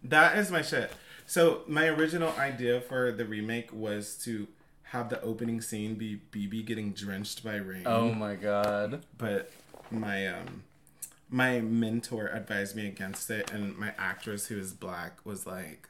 That 0.03 0.37
is 0.37 0.51
my 0.51 0.61
shit. 0.61 0.91
So 1.25 1.61
my 1.67 1.87
original 1.87 2.33
idea 2.37 2.79
for 2.81 3.11
the 3.11 3.25
remake 3.25 3.73
was 3.73 4.15
to 4.25 4.47
have 4.89 5.09
the 5.09 5.19
opening 5.21 5.61
scene 5.61 5.95
be 5.95 6.15
Bibi 6.15 6.61
getting 6.63 6.91
drenched 6.93 7.43
by 7.43 7.55
rain. 7.55 7.83
Oh 7.85 8.13
my 8.13 8.35
god. 8.35 9.03
But 9.17 9.51
my 9.91 10.27
um 10.27 10.63
my 11.29 11.59
mentor 11.59 12.27
advised 12.27 12.75
me 12.75 12.87
against 12.87 13.29
it 13.31 13.51
and 13.51 13.75
my 13.77 13.93
actress 13.97 14.47
who 14.47 14.59
is 14.59 14.73
black 14.73 15.17
was 15.25 15.47
like, 15.47 15.89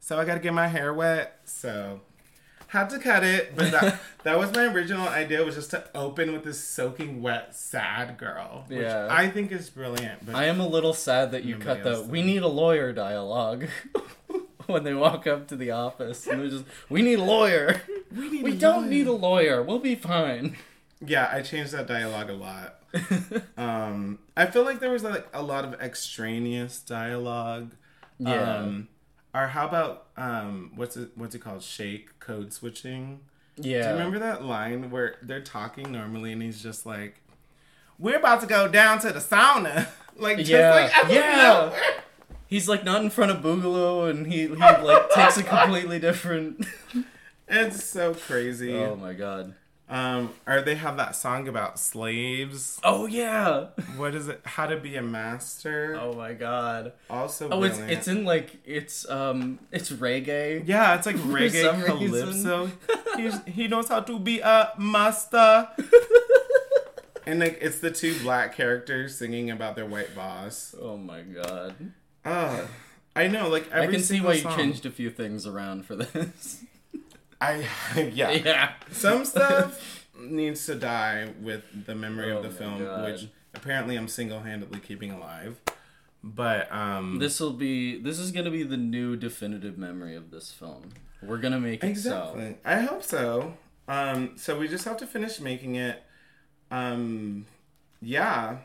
So 0.00 0.18
I 0.18 0.24
gotta 0.24 0.40
get 0.40 0.52
my 0.54 0.66
hair 0.68 0.92
wet. 0.92 1.40
So 1.44 2.00
had 2.68 2.88
to 2.90 2.98
cut 2.98 3.24
it, 3.24 3.54
but 3.56 3.70
that, 3.72 4.00
that 4.22 4.38
was 4.38 4.52
my 4.54 4.64
original 4.72 5.06
idea 5.08 5.44
was 5.44 5.56
just 5.56 5.70
to 5.72 5.84
open 5.94 6.32
with 6.32 6.44
this 6.44 6.62
soaking 6.62 7.20
wet 7.20 7.54
sad 7.54 8.16
girl, 8.16 8.64
which 8.68 8.78
Yeah. 8.80 9.08
I 9.10 9.28
think 9.28 9.50
is 9.52 9.68
brilliant. 9.70 10.24
But 10.24 10.34
I 10.36 10.44
am 10.44 10.60
a 10.60 10.66
little 10.66 10.94
sad 10.94 11.32
that 11.32 11.44
you 11.44 11.56
cut 11.56 11.82
the 11.84 12.02
we 12.02 12.22
need 12.22 12.42
a 12.42 12.48
lawyer 12.48 12.92
dialogue 12.92 13.66
when 14.66 14.84
they 14.84 14.94
walk 14.94 15.26
up 15.26 15.48
to 15.48 15.56
the 15.56 15.70
office 15.72 16.26
and 16.26 16.40
they're 16.40 16.48
just 16.48 16.64
we 16.88 17.02
need 17.02 17.18
a 17.18 17.24
lawyer. 17.24 17.80
We, 18.12 18.42
a 18.52 18.54
don't 18.56 18.82
lawyer." 18.82 18.90
need 18.90 19.06
a 19.06 19.12
lawyer. 19.12 19.62
We'll 19.62 19.78
be 19.78 19.94
fine. 19.94 20.56
Yeah, 21.00 21.30
I 21.32 21.42
changed 21.42 21.70
that 21.72 21.86
dialogue 21.86 22.28
a 22.28 22.32
lot. 22.34 22.76
um, 23.56 24.18
I 24.36 24.46
feel 24.46 24.64
like 24.64 24.80
there 24.80 24.90
was 24.90 25.04
like 25.04 25.28
a 25.32 25.42
lot 25.42 25.64
of 25.64 25.74
extraneous 25.80 26.80
dialogue. 26.80 27.70
Yeah. 28.18 28.56
Um, 28.56 28.88
or 29.34 29.48
how 29.48 29.66
about 29.66 30.06
um, 30.16 30.72
what's 30.76 30.96
it? 30.96 31.10
What's 31.14 31.34
it 31.34 31.40
called? 31.40 31.62
Shake 31.62 32.18
code 32.20 32.52
switching. 32.52 33.20
yeah. 33.56 33.82
Do 33.82 33.88
you 33.88 33.94
remember 33.94 34.18
that 34.20 34.44
line 34.44 34.90
where 34.90 35.16
they're 35.22 35.40
talking 35.42 35.92
normally 35.92 36.32
and 36.32 36.42
he's 36.42 36.62
just 36.62 36.84
like, 36.86 37.20
"We're 37.98 38.16
about 38.18 38.40
to 38.42 38.46
go 38.46 38.68
down 38.68 38.98
to 39.00 39.12
the 39.12 39.20
sauna." 39.20 39.88
like, 40.16 40.38
just 40.38 40.50
Yeah. 40.50 40.70
like 40.74 41.10
Yeah. 41.10 41.72
He's 42.46 42.68
like 42.68 42.82
not 42.84 43.02
in 43.02 43.10
front 43.10 43.30
of 43.30 43.38
Boogaloo, 43.38 44.10
and 44.10 44.26
he 44.26 44.48
he 44.48 44.54
like 44.56 45.10
takes 45.10 45.36
a 45.36 45.42
completely 45.44 45.98
different. 46.00 46.66
It's 47.46 47.84
so 47.84 48.14
crazy. 48.14 48.74
oh 48.76 48.96
my 48.96 49.12
god. 49.12 49.54
Um, 49.90 50.30
or 50.46 50.60
they 50.62 50.76
have 50.76 50.96
that 50.98 51.16
song 51.16 51.48
about 51.48 51.76
slaves. 51.78 52.78
Oh 52.84 53.06
yeah. 53.06 53.66
What 53.96 54.14
is 54.14 54.28
it? 54.28 54.40
How 54.44 54.66
to 54.66 54.76
be 54.76 54.94
a 54.94 55.02
master. 55.02 55.98
Oh 56.00 56.12
my 56.12 56.32
god. 56.32 56.92
Also, 57.10 57.48
Oh, 57.50 57.64
it's 57.64 57.76
brilliant. 57.76 57.98
it's 57.98 58.06
in 58.08 58.24
like 58.24 58.58
it's 58.64 59.08
um 59.10 59.58
it's 59.72 59.90
reggae. 59.90 60.62
Yeah, 60.64 60.94
it's 60.94 61.06
like 61.06 61.16
reggae 61.16 61.84
calypso. 61.84 62.70
He's, 63.16 63.42
he 63.46 63.66
knows 63.66 63.88
how 63.88 63.98
to 64.00 64.18
be 64.20 64.38
a 64.38 64.72
master. 64.78 65.68
and 67.26 67.40
like 67.40 67.58
it's 67.60 67.80
the 67.80 67.90
two 67.90 68.18
black 68.20 68.54
characters 68.54 69.18
singing 69.18 69.50
about 69.50 69.74
their 69.76 69.86
white 69.86 70.14
boss. 70.14 70.74
Oh 70.80 70.96
my 70.96 71.22
god. 71.22 71.74
Uh, 72.24 72.66
I 73.16 73.26
know, 73.26 73.48
like 73.48 73.68
every 73.72 73.88
I 73.88 73.90
can 73.90 74.02
see 74.02 74.20
why 74.20 74.34
you 74.34 74.42
changed 74.54 74.86
a 74.86 74.90
few 74.90 75.10
things 75.10 75.46
around 75.46 75.84
for 75.84 75.96
this. 75.96 76.62
I 77.40 77.66
yeah. 78.14 78.30
yeah. 78.30 78.72
Some 78.90 79.24
stuff 79.24 80.06
needs 80.18 80.66
to 80.66 80.74
die 80.74 81.28
with 81.40 81.62
the 81.86 81.94
memory 81.94 82.32
Oh 82.32 82.38
of 82.38 82.42
the 82.42 82.50
film, 82.50 82.78
God. 82.84 83.04
which 83.10 83.28
apparently 83.54 83.96
I'm 83.96 84.08
single-handedly 84.08 84.80
keeping 84.80 85.10
alive. 85.10 85.58
But 86.22 86.70
um, 86.70 87.18
This 87.18 87.40
will 87.40 87.54
be 87.54 87.98
this 87.98 88.18
is 88.18 88.30
gonna 88.30 88.50
be 88.50 88.62
the 88.62 88.76
new 88.76 89.16
definitive 89.16 89.78
memory 89.78 90.14
of 90.16 90.30
this 90.30 90.52
film. 90.52 90.90
We're 91.22 91.38
gonna 91.38 91.60
make 91.60 91.82
it 91.82 91.88
Exactly. 91.88 92.56
I 92.64 92.80
hope 92.80 93.02
so. 93.02 93.54
Um, 93.88 94.32
so 94.36 94.58
we 94.58 94.68
just 94.68 94.84
have 94.84 94.98
to 94.98 95.06
finish 95.06 95.40
making 95.40 95.76
it. 95.76 96.02
Um, 96.70 97.46
yeah. 98.02 98.58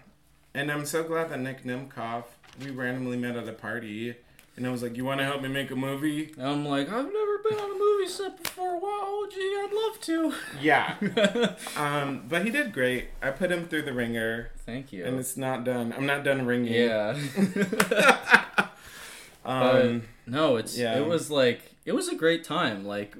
And 0.53 0.71
I'm 0.71 0.85
so 0.85 1.03
glad 1.03 1.29
that 1.31 1.39
Nick 1.39 1.63
Nimkoff, 1.63 2.25
we 2.61 2.71
randomly 2.71 3.17
met 3.17 3.35
at 3.35 3.47
a 3.47 3.53
party. 3.53 4.15
And 4.57 4.65
I 4.65 4.71
was 4.71 4.81
like, 4.81 4.95
You 4.95 5.03
want 5.05 5.19
to 5.19 5.25
help 5.25 5.41
me 5.41 5.49
make 5.49 5.69
a 5.71 5.75
movie? 5.75 6.31
so. 6.33 6.41
I'm 6.41 6.65
like, 6.65 6.87
I've 6.87 7.11
never 7.11 7.37
been 7.39 7.59
on 7.59 7.71
a 7.75 7.77
movie 7.79 8.07
set 8.09 8.41
before. 8.41 8.79
Wow, 8.79 9.25
gee, 9.29 9.37
I'd 9.39 9.71
love 9.73 10.01
to. 10.01 10.33
Yeah. 10.61 11.55
um, 11.77 12.23
but 12.29 12.45
he 12.45 12.51
did 12.51 12.71
great. 12.73 13.09
I 13.21 13.31
put 13.31 13.51
him 13.51 13.67
through 13.67 13.81
the 13.83 13.93
ringer, 13.93 14.51
Thank 14.65 14.93
you. 14.93 15.03
and 15.05 15.19
it's 15.19 15.35
not 15.35 15.63
done. 15.65 15.93
I'm 15.95 16.05
not 16.05 16.23
done 16.23 16.45
ringing. 16.45 16.73
yeah. 16.73 17.17
Um, 19.45 20.03
no, 20.25 20.55
it's 20.55 20.75
Yeah. 20.75 20.97
it 20.97 21.05
was 21.05 21.29
like 21.29 21.75
it 21.85 21.91
was 21.93 22.07
a 22.09 22.15
great 22.15 22.43
time. 22.43 22.83
Like 22.83 23.15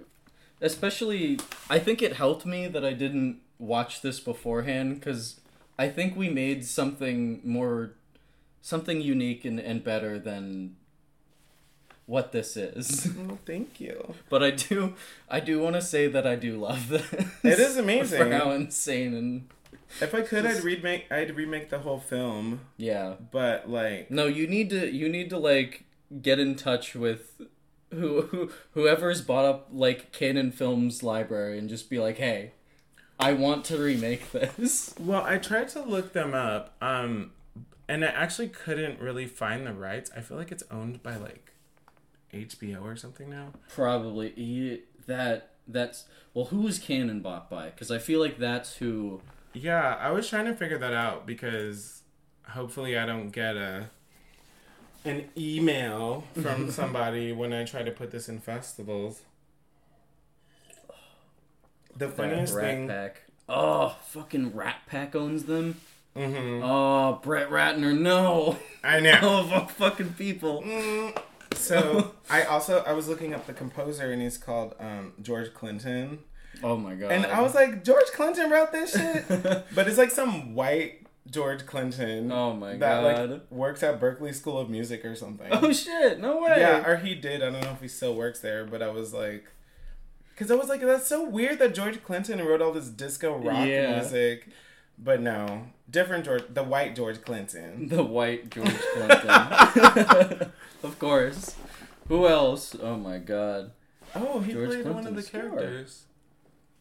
especially 0.60 1.40
I 1.70 1.78
think 1.78 2.02
it 2.02 2.14
helped 2.14 2.46
me 2.48 2.68
that 2.68 2.84
I 2.84 2.94
didn't 2.94 3.42
watch 3.60 4.02
this 4.02 4.20
beforehand 4.20 5.02
cuz 5.04 5.40
I 5.78 5.88
think 5.90 6.16
we 6.16 6.30
made 6.30 6.66
something 6.66 7.42
more 7.44 7.92
something 8.62 9.02
unique 9.02 9.46
and, 9.46 9.60
and 9.60 9.84
better 9.84 10.18
than 10.18 10.78
what 12.06 12.32
this 12.32 12.56
is. 12.58 13.10
well, 13.18 13.40
thank 13.46 13.80
you. 13.80 14.14
but 14.30 14.44
I 14.44 14.52
do 14.52 14.94
I 15.30 15.40
do 15.40 15.60
want 15.60 15.76
to 15.76 15.82
say 15.82 16.08
that 16.08 16.26
I 16.28 16.36
do 16.36 16.58
love 16.58 16.90
this. 16.90 17.12
It 17.44 17.60
is 17.60 17.78
amazing. 17.78 18.18
for 18.24 18.32
how 18.32 18.52
insane 18.52 19.14
and 19.14 19.48
If 20.02 20.14
I 20.14 20.22
could, 20.22 20.46
I'd 20.46 20.64
remake. 20.64 21.06
I'd 21.12 21.36
remake 21.36 21.70
the 21.70 21.80
whole 21.80 22.00
film. 22.00 22.62
yeah. 22.78 23.14
But 23.32 23.70
like, 23.70 24.12
No, 24.12 24.26
you 24.28 24.48
need 24.48 24.70
to 24.72 24.92
you 24.92 25.10
need 25.10 25.30
to 25.32 25.38
like 25.38 25.86
get 26.22 26.40
in 26.40 26.56
touch 26.56 26.96
with 26.96 27.42
who, 27.92 28.22
who 28.24 28.52
whoever's 28.74 29.22
bought 29.22 29.46
up 29.46 29.70
like 29.72 30.12
Cannon 30.12 30.52
Films 30.52 31.02
library 31.02 31.58
and 31.58 31.70
just 31.70 31.90
be 31.90 31.98
like, 32.00 32.18
"Hey, 32.18 32.52
I 33.20 33.32
want 33.34 33.64
to 33.66 33.78
remake 33.78 34.32
this." 34.32 34.94
Well, 35.00 35.24
I 35.24 35.38
tried 35.38 35.70
to 35.70 35.82
look 35.82 36.12
them 36.14 36.34
up, 36.34 36.76
um, 36.82 37.32
and 37.88 38.04
I 38.04 38.10
actually 38.10 38.50
couldn't 38.50 39.00
really 39.00 39.28
find 39.28 39.66
the 39.66 39.74
rights. 39.74 40.12
I 40.16 40.22
feel 40.22 40.36
like 40.38 40.52
it's 40.52 40.64
owned 40.70 41.02
by 41.04 41.16
like 41.16 41.54
HBO 42.34 42.84
or 42.84 42.96
something 42.96 43.30
now. 43.30 43.50
Probably 43.74 44.34
Ye- 44.40 44.82
that 45.08 45.52
that's 45.68 46.06
well, 46.34 46.46
who 46.46 46.68
is 46.68 46.80
Cannon 46.80 47.22
bought 47.22 47.50
by? 47.50 47.68
Because 47.68 47.90
I 47.92 47.98
feel 47.98 48.20
like 48.20 48.38
that's 48.38 48.76
who. 48.78 49.22
Yeah, 49.54 49.96
I 50.00 50.12
was 50.12 50.28
trying 50.28 50.46
to 50.46 50.54
figure 50.54 50.78
that 50.78 50.94
out 50.94 51.26
because 51.26 52.02
hopefully 52.50 52.98
I 52.98 53.06
don't 53.06 53.30
get 53.30 53.56
a 53.56 53.90
an 55.06 55.30
email 55.38 56.24
from 56.42 56.70
somebody 56.80 57.32
when 57.32 57.54
I 57.54 57.64
try 57.64 57.84
to 57.84 57.92
put 57.92 58.12
this 58.12 58.28
in 58.28 58.40
festivals. 58.40 59.22
The 61.98 62.10
funniest 62.10 62.54
Rat 62.54 62.64
thing, 62.66 62.88
Pack. 62.88 63.22
Oh, 63.48 63.96
fucking 64.08 64.54
Rat 64.54 64.78
Pack 64.88 65.16
owns 65.16 65.44
them. 65.44 65.80
Mhm. 66.16 66.62
Oh, 66.64 67.20
Brett 67.22 67.50
Ratner, 67.50 67.98
no! 67.98 68.58
I 68.84 69.00
know. 69.00 69.20
All 69.54 69.68
fucking 69.68 70.14
people. 70.14 70.62
Mm, 70.64 71.18
So 71.56 72.12
I 72.30 72.44
also 72.44 72.84
I 72.86 72.94
was 72.94 73.08
looking 73.08 73.34
up 73.34 73.48
the 73.48 73.54
composer 73.54 74.12
and 74.12 74.22
he's 74.22 74.38
called 74.38 74.76
um, 74.80 75.14
George 75.22 75.54
Clinton. 75.54 76.20
Oh 76.64 76.78
my 76.78 76.96
god. 76.96 77.12
And 77.12 77.26
I 77.26 77.42
was 77.42 77.54
like, 77.56 77.84
George 77.84 78.08
Clinton 78.14 78.50
wrote 78.50 78.72
this 78.72 78.94
shit? 78.96 79.28
but 79.76 79.88
it's 79.88 79.98
like 79.98 80.12
some 80.12 80.56
white 80.56 81.06
George 81.30 81.66
Clinton. 81.66 82.32
Oh 82.32 82.54
my 82.54 82.78
that, 82.78 83.02
God. 83.16 83.30
like, 83.32 83.52
works 83.52 83.84
at 83.84 84.00
Berklee 84.00 84.34
School 84.34 84.58
of 84.60 84.70
Music 84.70 85.04
or 85.06 85.16
something. 85.16 85.48
oh 85.52 85.72
shit! 85.74 86.20
No 86.20 86.42
way. 86.42 86.56
yeah, 86.60 86.88
or 86.88 86.98
he 86.98 87.16
did. 87.16 87.42
I 87.42 87.50
don't 87.50 87.62
know 87.62 87.72
if 87.72 87.82
he 87.82 87.88
still 87.88 88.16
works 88.16 88.40
there, 88.40 88.64
but 88.66 88.82
I 88.84 88.90
was 88.90 89.14
like, 89.14 89.46
because 90.34 90.52
I 90.52 90.56
was 90.56 90.70
like, 90.70 90.82
that's 90.82 91.08
so 91.08 91.28
weird 91.28 91.60
that 91.60 91.74
George 91.74 92.04
Clinton 92.04 92.44
wrote 92.46 92.62
all 92.62 92.72
this 92.72 92.88
disco 92.90 93.36
rock 93.38 93.68
Yeah. 93.68 94.00
music. 94.00 94.48
But 94.98 95.22
no, 95.22 95.68
different 95.90 96.26
George, 96.26 96.44
the 96.54 96.64
white 96.64 96.96
George 96.96 97.22
Clinton. 97.22 97.88
The 97.90 98.04
white 98.04 98.50
George 98.50 98.80
Clinton. 98.94 100.52
of 100.84 101.00
course. 101.00 101.56
Who 102.08 102.28
else? 102.28 102.76
Oh 102.82 102.96
my 102.96 103.18
god. 103.18 103.72
Oh, 104.16 104.40
he 104.40 104.54
George 104.54 104.70
played 104.70 104.88
one 104.88 105.08
of 105.08 105.16
the 105.16 105.24
characters. 105.24 106.06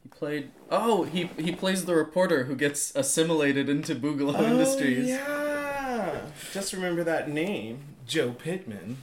He 0.02 0.08
played 0.08 0.50
Oh, 0.70 1.04
he 1.04 1.30
he 1.38 1.52
plays 1.52 1.84
the 1.84 1.94
reporter 1.94 2.44
who 2.44 2.54
gets 2.54 2.94
assimilated 2.94 3.68
into 3.68 3.94
Boogaloo 3.94 4.38
oh, 4.38 4.44
Industries. 4.44 5.10
Oh, 5.10 5.16
yeah. 5.16 6.20
Just 6.52 6.72
remember 6.72 7.02
that 7.04 7.28
name, 7.28 7.80
Joe 8.06 8.32
Pittman. 8.32 8.98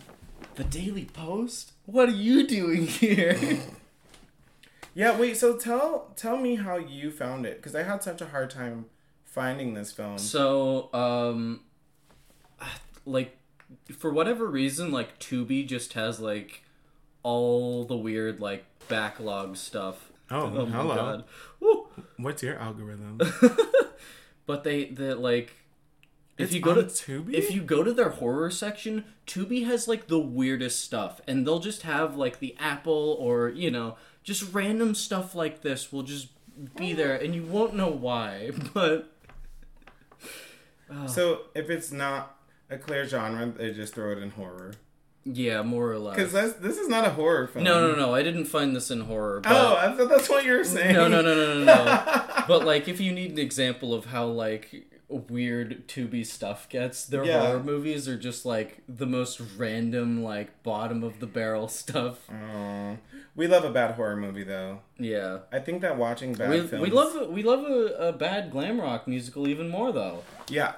The 0.55 0.63
Daily 0.63 1.05
Post? 1.05 1.71
What 1.85 2.09
are 2.09 2.13
you 2.13 2.45
doing 2.47 2.87
here? 2.87 3.37
Yeah, 4.93 5.17
wait. 5.17 5.37
So 5.37 5.55
tell 5.55 6.11
tell 6.15 6.37
me 6.37 6.55
how 6.55 6.77
you 6.77 7.11
found 7.11 7.45
it 7.45 7.57
because 7.57 7.75
I 7.75 7.83
had 7.83 8.03
such 8.03 8.21
a 8.21 8.27
hard 8.27 8.49
time 8.49 8.85
finding 9.31 9.73
this 9.73 9.91
film. 9.91 10.17
so, 10.19 10.89
um 10.93 11.61
like 13.05 13.37
for 13.97 14.11
whatever 14.11 14.45
reason 14.45 14.91
like 14.91 15.17
Tubi 15.19 15.65
just 15.67 15.93
has 15.93 16.19
like 16.19 16.63
all 17.23 17.83
the 17.85 17.97
weird 17.97 18.39
like 18.39 18.65
backlog 18.87 19.57
stuff. 19.57 20.11
Oh, 20.29 20.65
hello. 20.65 21.23
Woo. 21.59 21.87
What's 22.17 22.43
your 22.43 22.57
algorithm? 22.57 23.19
But 24.47 24.63
they 24.63 24.85
the 24.85 25.15
like 25.15 25.53
if 26.37 26.45
It's 26.47 26.53
you 26.53 26.61
go 26.61 26.71
on 26.71 26.77
to 26.77 26.83
Tubi? 26.83 27.33
if 27.33 27.51
you 27.51 27.61
go 27.61 27.83
to 27.83 27.93
their 27.93 28.09
horror 28.09 28.49
section, 28.49 29.05
Tubi 29.27 29.65
has 29.65 29.87
like 29.87 30.07
the 30.07 30.19
weirdest 30.19 30.79
stuff, 30.83 31.21
and 31.27 31.45
they'll 31.45 31.59
just 31.59 31.83
have 31.83 32.17
like 32.17 32.39
the 32.39 32.55
Apple 32.59 33.15
or 33.19 33.49
you 33.49 33.69
know 33.71 33.95
just 34.23 34.51
random 34.53 34.93
stuff 34.95 35.35
like 35.35 35.61
this 35.61 35.91
will 35.93 36.03
just 36.03 36.29
be 36.75 36.91
there, 36.93 37.15
and 37.15 37.33
you 37.35 37.43
won't 37.43 37.75
know 37.75 37.89
why. 37.89 38.51
But 38.73 39.09
so 41.07 41.41
if 41.55 41.69
it's 41.69 41.91
not 41.91 42.37
a 42.69 42.77
clear 42.77 43.07
genre, 43.07 43.45
they 43.47 43.73
just 43.73 43.93
throw 43.93 44.11
it 44.11 44.17
in 44.17 44.31
horror. 44.31 44.73
yeah, 45.25 45.61
more 45.61 45.91
or 45.91 45.99
less. 45.99 46.15
Because 46.15 46.31
this 46.55 46.77
is 46.77 46.87
not 46.87 47.05
a 47.05 47.11
horror 47.11 47.47
film. 47.47 47.63
No, 47.65 47.87
no, 47.87 47.95
no. 47.95 48.13
I 48.13 48.23
didn't 48.23 48.45
find 48.45 48.75
this 48.75 48.89
in 48.89 49.01
horror. 49.01 49.41
But... 49.41 49.51
Oh, 49.51 49.75
I 49.75 49.95
thought 49.95 50.09
that's 50.09 50.29
what 50.29 50.45
you 50.45 50.53
were 50.53 50.63
saying. 50.63 50.95
No, 50.95 51.07
no, 51.07 51.21
no, 51.21 51.35
no, 51.35 51.59
no, 51.59 51.65
no. 51.65 52.43
but 52.47 52.65
like, 52.65 52.87
if 52.87 52.99
you 52.99 53.11
need 53.11 53.31
an 53.31 53.39
example 53.39 53.93
of 53.93 54.05
how 54.05 54.25
like 54.25 54.85
weird 55.11 55.87
Tubi 55.87 56.25
stuff 56.25 56.67
gets, 56.69 57.05
their 57.05 57.23
Yeah. 57.25 57.41
horror 57.47 57.63
movies 57.63 58.07
are 58.07 58.17
just 58.17 58.45
like 58.45 58.81
the 58.87 59.05
most 59.05 59.41
random, 59.57 60.23
like 60.23 60.63
bottom 60.63 61.03
of 61.03 61.19
the 61.19 61.27
barrel 61.27 61.67
stuff. 61.81 62.29
Oh, 62.31 62.97
we 63.35 63.47
love 63.47 63.63
a 63.63 63.71
bad 63.71 63.95
horror 63.95 64.15
movie 64.15 64.43
though. 64.43 64.79
Yeah, 64.97 65.39
I 65.51 65.59
think 65.59 65.81
that 65.81 65.97
watching 65.97 66.33
bad 66.33 66.49
we, 66.49 66.67
films. 66.67 66.81
we 66.83 66.89
love 66.89 67.29
we 67.29 67.43
love 67.43 67.63
a, 67.65 68.07
a 68.09 68.13
bad 68.13 68.51
glam 68.51 68.79
rock 68.81 69.07
musical 69.07 69.47
even 69.47 69.69
more 69.69 69.91
though. 69.91 70.23
Yeah. 70.49 70.73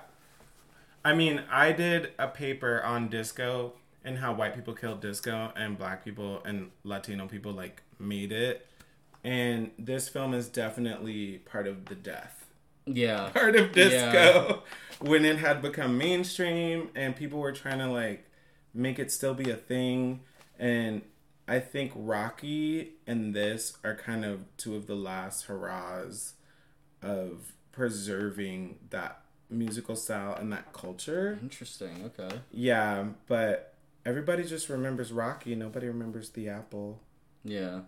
I 1.06 1.14
mean, 1.14 1.42
I 1.52 1.72
did 1.74 2.12
a 2.18 2.28
paper 2.28 2.82
on 2.84 3.10
disco 3.10 3.74
and 4.06 4.18
how 4.20 4.34
white 4.34 4.56
people 4.56 4.74
killed 4.74 5.02
disco 5.02 5.52
and 5.56 5.78
black 5.78 6.04
people 6.04 6.42
and 6.46 6.72
Latino 6.84 7.28
people 7.28 7.52
like 7.52 7.82
made 8.00 8.32
it. 8.32 8.68
And 9.24 9.72
this 9.80 10.10
film 10.10 10.34
is 10.34 10.48
definitely 10.50 11.38
part 11.40 11.66
of 11.68 11.86
the 11.86 11.96
death 11.96 12.43
Yeah. 12.86 13.30
part 13.30 13.56
of 13.56 13.72
disco 13.72 14.64
when 15.00 15.26
it 15.26 15.38
had 15.38 15.62
become 15.62 15.98
mainstream 15.98 16.90
and 16.96 17.16
people 17.16 17.40
were 17.40 17.52
trying 17.52 17.80
to 17.80 17.88
like 17.88 18.26
make 18.74 19.00
it 19.00 19.12
still 19.12 19.34
be 19.34 19.50
a 19.52 19.56
thing 19.56 20.22
and 20.60 21.02
i 21.48 21.60
think 21.60 21.92
rocky 21.96 22.92
and 23.08 23.34
this 23.34 23.78
are 23.84 23.96
kind 23.96 24.24
of 24.26 24.46
two 24.58 24.76
of 24.76 24.88
the 24.88 24.96
last 24.96 25.46
hurrahs 25.46 26.34
of 27.02 27.54
preserving 27.72 28.78
that 28.90 29.22
musical 29.50 29.96
style 29.96 30.34
and 30.36 30.52
that 30.52 30.74
culture 30.74 31.38
Interesting. 31.42 32.10
Okay. 32.18 32.36
yeah 32.52 33.06
but 33.28 33.74
everybody 34.06 34.44
just 34.44 34.68
remembers 34.70 35.12
rocky 35.12 35.54
nobody 35.56 35.88
remembers 35.88 36.30
the 36.32 36.50
apple 36.50 37.00
Yeah. 37.44 37.82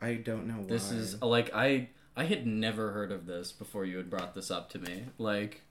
i 0.00 0.14
don't 0.14 0.46
know 0.46 0.54
why 0.60 0.66
This 0.66 0.90
is 0.92 1.20
like 1.22 1.52
I 1.54 1.88
I 2.18 2.24
had 2.24 2.48
never 2.48 2.90
heard 2.90 3.12
of 3.12 3.26
this 3.26 3.52
before 3.52 3.84
you 3.84 3.96
had 3.96 4.10
brought 4.10 4.34
this 4.34 4.50
up 4.50 4.68
to 4.70 4.80
me. 4.80 5.04
Like, 5.18 5.62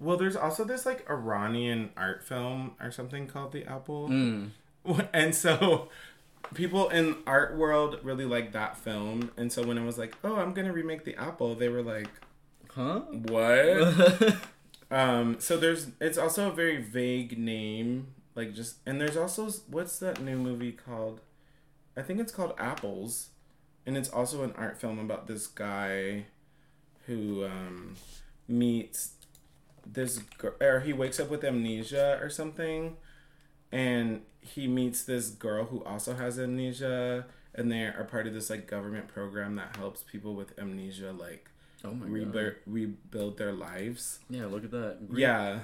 well 0.00 0.16
there's 0.16 0.34
also 0.34 0.64
this 0.64 0.84
like 0.84 1.08
iranian 1.08 1.90
art 1.96 2.24
film 2.24 2.72
or 2.80 2.90
something 2.90 3.28
called 3.28 3.52
the 3.52 3.64
apple. 3.64 4.08
Mm, 4.08 4.50
and 5.12 5.32
so 5.32 5.88
people 6.52 6.88
in 6.88 7.16
art 7.28 7.56
world 7.56 8.00
really 8.02 8.24
like 8.24 8.52
that 8.52 8.76
film. 8.76 9.30
And 9.36 9.52
so 9.52 9.62
when 9.62 9.78
I 9.78 9.84
was 9.84 9.96
like 9.96 10.16
oh 10.24 10.36
i'm 10.36 10.52
gonna 10.52 10.72
remake 10.72 11.04
the 11.04 11.14
apple 11.14 11.54
they 11.54 11.68
were 11.68 11.82
like 11.82 12.10
huh? 12.70 13.00
what? 13.10 14.36
Um 14.90 15.40
so 15.40 15.56
there's 15.56 15.88
it's 16.00 16.18
also 16.18 16.48
a 16.48 16.52
very 16.52 16.80
vague 16.80 17.38
name 17.38 18.08
like 18.34 18.52
just 18.52 18.76
and 18.84 19.00
there's 19.00 19.16
also 19.16 19.48
what's 19.68 19.98
that 20.00 20.20
new 20.20 20.36
movie 20.36 20.72
called? 20.72 21.20
I 21.96 22.02
think 22.02 22.20
it's 22.20 22.32
called 22.32 22.54
apples 22.58 23.30
and 23.86 23.96
it's 23.96 24.08
also 24.08 24.42
an 24.42 24.52
art 24.56 24.78
film 24.80 24.98
about 24.98 25.26
this 25.26 25.46
guy 25.46 26.24
who 27.06 27.44
um 27.44 27.94
meets 28.48 29.12
this 29.86 30.18
girl 30.38 30.52
or 30.60 30.80
he 30.80 30.92
wakes 30.92 31.20
up 31.20 31.28
with 31.30 31.44
amnesia 31.44 32.18
or 32.20 32.28
something 32.30 32.96
and 33.72 34.22
he 34.40 34.66
meets 34.66 35.04
this 35.04 35.28
girl 35.30 35.64
who 35.66 35.82
also 35.84 36.14
has 36.14 36.38
amnesia 36.38 37.26
and 37.54 37.70
they 37.70 37.82
are 37.84 38.04
part 38.10 38.26
of 38.26 38.34
this 38.34 38.50
like 38.50 38.66
government 38.66 39.08
program 39.08 39.56
that 39.56 39.76
helps 39.76 40.02
people 40.02 40.34
with 40.34 40.58
amnesia 40.58 41.12
like 41.12 41.50
oh 41.84 41.92
my 41.92 42.06
god. 42.06 42.10
rebuild 42.12 42.52
rebuild 42.66 43.38
their 43.38 43.52
lives 43.52 44.20
Yeah, 44.30 44.46
look 44.46 44.64
at 44.64 44.70
that. 44.70 45.06
Greek, 45.08 45.20
yeah 45.20 45.60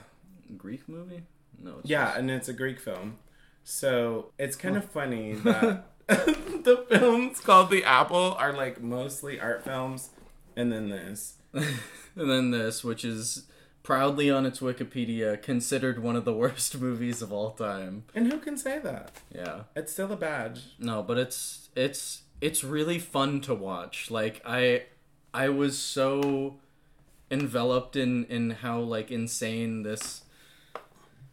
Greek 0.57 0.89
movie? 0.89 1.23
No. 1.63 1.79
It's 1.81 1.89
yeah 1.91 2.07
just- 2.07 2.19
and 2.19 2.31
it's 2.31 2.49
a 2.49 2.53
greek 2.55 2.79
film 2.81 3.19
so 3.65 4.33
it's 4.39 4.57
kind 4.57 4.77
of 4.77 4.85
funny 4.85 5.33
that 5.45 5.87
the 6.65 6.85
films 6.89 7.41
called 7.41 7.71
the 7.71 7.85
apple 7.85 8.35
are 8.39 8.53
like 8.53 8.81
mostly 8.83 9.41
art 9.41 9.65
films 9.65 10.11
and 10.57 10.73
then 10.73 10.89
this 10.89 11.35
and 11.53 12.31
then 12.31 12.51
this, 12.51 12.85
which 12.85 13.05
is 13.05 13.45
proudly 13.83 14.31
on 14.31 14.47
its 14.47 14.61
Wikipedia 14.61 15.41
considered 15.43 16.01
one 16.03 16.15
of 16.17 16.25
the 16.25 16.33
worst 16.35 16.79
movies 16.81 17.23
of 17.23 17.33
all 17.33 17.51
time. 17.53 18.05
and 18.15 18.31
who 18.33 18.39
can 18.39 18.57
say 18.57 18.79
that 18.79 19.11
Yeah. 19.35 19.63
it's 19.75 19.93
still 19.93 20.13
a 20.13 20.17
badge 20.17 20.61
No, 20.79 21.03
but 21.03 21.19
it's 21.19 21.69
it's 21.75 22.23
it's 22.41 22.63
really 22.65 22.99
fun 22.99 23.41
to 23.43 23.55
watch. 23.55 24.11
Like 24.11 24.41
I 24.47 24.85
I 25.35 25.49
was 25.49 25.79
so 25.79 26.57
enveloped 27.31 27.97
in 27.97 28.25
in 28.27 28.51
how 28.51 28.79
like 28.81 29.11
insane 29.11 29.83
this 29.83 30.23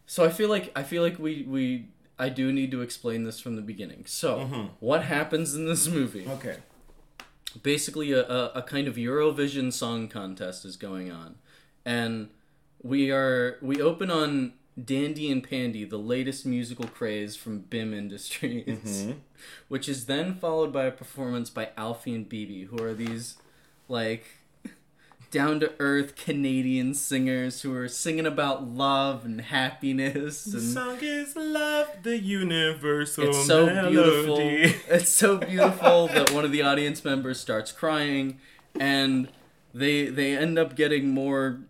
So 0.06 0.24
I 0.24 0.28
feel 0.30 0.48
like 0.48 0.72
I 0.76 0.82
feel 0.84 1.02
like 1.02 1.18
we 1.18 1.44
we 1.46 1.88
I 2.18 2.28
do 2.28 2.52
need 2.52 2.70
to 2.72 2.82
explain 2.82 3.24
this 3.24 3.38
from 3.40 3.56
the 3.56 3.62
beginning. 3.62 4.04
So, 4.06 4.38
mm-hmm. 4.38 4.66
what 4.80 5.04
happens 5.04 5.54
in 5.54 5.66
this 5.66 5.86
movie? 5.86 6.26
okay 6.28 6.56
basically 7.62 8.12
a, 8.12 8.22
a, 8.28 8.52
a 8.56 8.62
kind 8.62 8.88
of 8.88 8.96
Eurovision 8.96 9.72
song 9.72 10.08
contest 10.08 10.64
is 10.64 10.76
going 10.76 11.10
on, 11.10 11.36
and 11.84 12.28
we 12.82 13.10
are 13.10 13.58
we 13.62 13.80
open 13.80 14.10
on 14.10 14.54
Dandy 14.82 15.30
and 15.30 15.42
Pandy, 15.42 15.84
the 15.84 15.98
latest 15.98 16.46
musical 16.46 16.86
craze 16.86 17.36
from 17.36 17.60
BIM 17.60 17.94
Industries, 17.94 18.66
mm-hmm. 18.66 19.12
which 19.68 19.88
is 19.88 20.06
then 20.06 20.34
followed 20.34 20.72
by 20.72 20.84
a 20.84 20.90
performance 20.90 21.50
by 21.50 21.70
Alfie 21.76 22.14
and 22.14 22.28
Bibi, 22.28 22.64
who 22.64 22.82
are 22.82 22.94
these 22.94 23.36
like 23.88 24.26
down 25.30 25.60
to 25.60 25.72
earth 25.78 26.16
Canadian 26.16 26.94
singers 26.94 27.62
who 27.62 27.74
are 27.74 27.88
singing 27.88 28.26
about 28.26 28.66
love 28.66 29.24
and 29.24 29.40
happiness 29.40 30.44
the 30.44 30.60
song 30.60 30.98
is 31.02 31.36
love 31.36 31.88
the 32.02 32.18
universal 32.18 33.28
it's 33.28 33.46
so 33.46 33.66
melody. 33.66 33.90
beautiful. 33.90 34.38
It's 34.96 35.10
so 35.10 35.38
beautiful 35.38 36.08
that 36.08 36.32
one 36.32 36.44
of 36.44 36.52
the 36.52 36.62
audience 36.62 37.04
members 37.04 37.38
starts 37.40 37.72
crying, 37.72 38.38
and 38.78 39.28
they 39.74 40.06
they 40.06 40.36
end 40.36 40.58
up 40.58 40.74
getting 40.76 41.10
more 41.10 41.60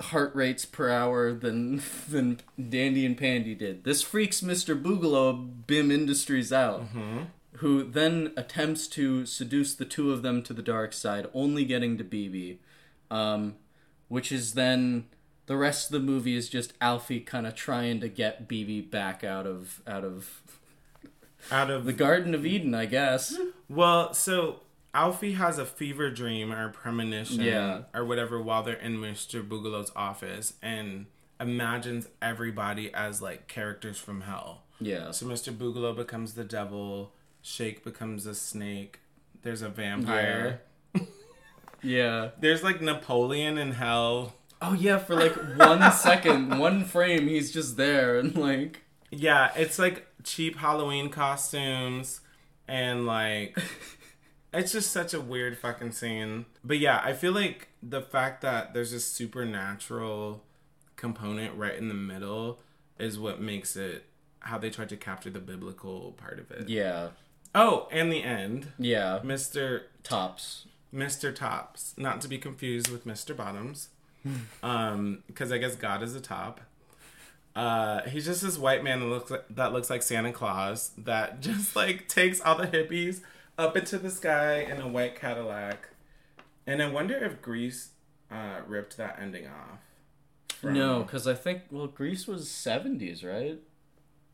heart 0.00 0.34
rates 0.34 0.64
per 0.64 0.90
hour 0.90 1.32
than 1.32 1.82
than 2.08 2.40
Dandy 2.56 3.04
and 3.06 3.16
Pandy 3.16 3.54
did. 3.54 3.84
This 3.84 4.02
freaks 4.02 4.40
Mr. 4.40 4.80
Boogaloo 4.80 5.66
Bim 5.66 5.90
Industries 5.90 6.52
out, 6.52 6.82
mm-hmm. 6.82 7.24
who 7.56 7.82
then 7.84 8.32
attempts 8.36 8.86
to 8.88 9.26
seduce 9.26 9.74
the 9.74 9.84
two 9.84 10.12
of 10.12 10.22
them 10.22 10.42
to 10.42 10.52
the 10.52 10.62
dark 10.62 10.92
side, 10.92 11.26
only 11.34 11.64
getting 11.64 11.98
to 11.98 12.04
Bibi, 12.04 12.60
um, 13.10 13.56
which 14.08 14.30
is 14.32 14.54
then 14.54 15.06
the 15.46 15.56
rest 15.56 15.86
of 15.86 15.92
the 15.92 16.06
movie 16.06 16.36
is 16.36 16.48
just 16.48 16.72
Alfie 16.80 17.20
kind 17.20 17.46
of 17.46 17.54
trying 17.54 18.00
to 18.00 18.08
get 18.08 18.48
Bibi 18.48 18.80
back 18.80 19.22
out 19.24 19.46
of 19.46 19.80
out 19.86 20.04
of 20.04 20.42
out 21.50 21.70
of 21.70 21.84
the 21.84 21.92
Garden 21.92 22.34
of 22.34 22.44
Eden, 22.44 22.74
I 22.74 22.86
guess. 22.86 23.36
Well, 23.68 24.12
so 24.14 24.60
Alfie 24.94 25.32
has 25.34 25.58
a 25.58 25.64
fever 25.66 26.10
dream 26.10 26.52
or 26.52 26.70
premonition 26.70 27.40
Yeah. 27.42 27.82
or 27.94 28.04
whatever 28.04 28.40
while 28.40 28.62
they're 28.62 28.74
in 28.74 28.96
Mr. 28.98 29.46
Boogaloo's 29.46 29.92
office 29.94 30.54
and 30.62 31.06
imagines 31.38 32.08
everybody 32.22 32.92
as 32.92 33.20
like 33.22 33.46
characters 33.46 33.98
from 33.98 34.22
hell. 34.22 34.62
Yeah. 34.80 35.10
So 35.12 35.26
Mr. 35.26 35.54
Boogaloo 35.54 35.94
becomes 35.94 36.34
the 36.34 36.44
devil, 36.44 37.12
Shake 37.42 37.84
becomes 37.84 38.26
a 38.26 38.34
snake, 38.34 39.00
there's 39.42 39.62
a 39.62 39.68
vampire. 39.68 40.62
Yeah. 41.86 42.30
There's 42.40 42.62
like 42.62 42.80
Napoleon 42.80 43.58
in 43.58 43.72
hell. 43.72 44.34
Oh 44.60 44.72
yeah, 44.74 44.98
for 44.98 45.14
like 45.14 45.34
one 45.56 45.92
second, 45.92 46.58
one 46.58 46.84
frame, 46.84 47.28
he's 47.28 47.52
just 47.52 47.76
there 47.76 48.18
and 48.18 48.36
like 48.36 48.82
Yeah, 49.10 49.52
it's 49.56 49.78
like 49.78 50.06
cheap 50.24 50.56
Halloween 50.56 51.08
costumes 51.10 52.20
and 52.66 53.06
like 53.06 53.56
it's 54.52 54.72
just 54.72 54.90
such 54.90 55.14
a 55.14 55.20
weird 55.20 55.56
fucking 55.58 55.92
scene. 55.92 56.46
But 56.64 56.78
yeah, 56.78 57.00
I 57.04 57.12
feel 57.12 57.32
like 57.32 57.68
the 57.82 58.02
fact 58.02 58.40
that 58.42 58.74
there's 58.74 58.92
a 58.92 59.00
supernatural 59.00 60.42
component 60.96 61.54
right 61.56 61.74
in 61.76 61.88
the 61.88 61.94
middle 61.94 62.60
is 62.98 63.18
what 63.18 63.40
makes 63.40 63.76
it 63.76 64.06
how 64.40 64.58
they 64.58 64.70
tried 64.70 64.88
to 64.88 64.96
capture 64.96 65.30
the 65.30 65.40
biblical 65.40 66.12
part 66.12 66.38
of 66.38 66.50
it. 66.50 66.68
yeah, 66.68 67.08
Oh, 67.54 67.88
and 67.90 68.12
the 68.12 68.22
end. 68.22 68.68
yeah, 68.78 69.20
Mr. 69.24 69.82
tops. 70.02 70.66
Mr. 70.96 71.34
Tops, 71.34 71.94
not 71.98 72.20
to 72.22 72.28
be 72.28 72.38
confused 72.38 72.88
with 72.88 73.06
Mr. 73.06 73.36
Bottoms, 73.36 73.90
um, 74.62 75.22
because 75.26 75.52
I 75.52 75.58
guess 75.58 75.76
God 75.76 76.02
is 76.02 76.14
a 76.14 76.20
top. 76.20 76.60
Uh, 77.54 78.02
he's 78.02 78.24
just 78.26 78.42
this 78.42 78.58
white 78.58 78.82
man 78.84 79.00
that 79.00 79.06
looks 79.06 79.30
like, 79.30 79.44
that 79.50 79.72
looks 79.72 79.88
like 79.88 80.02
Santa 80.02 80.32
Claus 80.32 80.90
that 80.98 81.40
just 81.48 81.74
like 81.76 82.06
takes 82.08 82.40
all 82.40 82.56
the 82.56 82.66
hippies 82.66 83.20
up 83.58 83.76
into 83.76 83.98
the 83.98 84.10
sky 84.10 84.60
in 84.60 84.80
a 84.80 84.88
white 84.88 85.18
Cadillac, 85.18 85.88
and 86.66 86.82
I 86.82 86.90
wonder 86.90 87.14
if 87.16 87.40
Grease 87.40 87.90
uh, 88.30 88.60
ripped 88.66 88.96
that 88.96 89.18
ending 89.20 89.46
off. 89.46 89.78
from- 90.48 90.74
No, 90.74 91.02
because 91.02 91.26
I 91.26 91.34
think 91.34 91.62
well, 91.70 91.86
Grease 91.86 92.26
was 92.26 92.50
seventies, 92.50 93.22
right? 93.24 93.58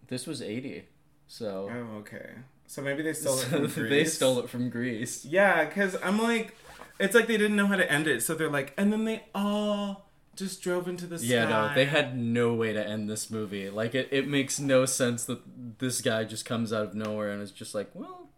This 0.09 0.27
was 0.27 0.42
eighty, 0.42 0.85
so, 1.29 1.70
Oh, 1.72 1.98
okay. 1.98 2.31
So 2.72 2.80
maybe 2.80 3.02
they 3.02 3.12
stole 3.12 3.38
it 3.38 3.44
from 3.44 3.66
Grease. 3.66 3.90
they 3.90 4.04
stole 4.06 4.38
it 4.38 4.48
from 4.48 4.70
Grease. 4.70 5.26
Yeah, 5.26 5.66
because 5.66 5.94
I'm 6.02 6.18
like, 6.18 6.56
it's 6.98 7.14
like 7.14 7.26
they 7.26 7.37
didn't 7.37 7.54
know 7.54 7.66
how 7.66 7.76
to 7.76 7.92
end 7.92 8.06
it, 8.06 8.22
so 8.22 8.35
they're 8.35 8.48
like, 8.48 8.72
and 8.78 8.90
then 8.90 9.04
they 9.04 9.24
all 9.35 10.08
just 10.37 10.62
drove 10.62 10.88
into 10.88 11.06
the 11.06 11.18
sky. 11.18 11.26
Yeah, 11.26 11.48
no, 11.50 11.74
they 11.74 11.85
had 11.85 12.16
no 12.16 12.54
way 12.54 12.72
to 12.72 12.82
end 12.82 13.11
this 13.11 13.30
movie. 13.30 13.68
Like 13.68 13.94
it, 13.94 14.08
it 14.11 14.26
makes 14.26 14.58
no 14.58 14.87
sense 14.87 15.26
that 15.26 15.40
this 15.80 16.00
guy 16.00 16.24
just 16.24 16.46
comes 16.46 16.72
out 16.72 16.87
of 16.87 16.94
nowhere 16.94 17.30
and 17.30 17.42
is 17.42 17.50
just 17.50 17.74
like, 17.74 17.90
well, 17.92 18.30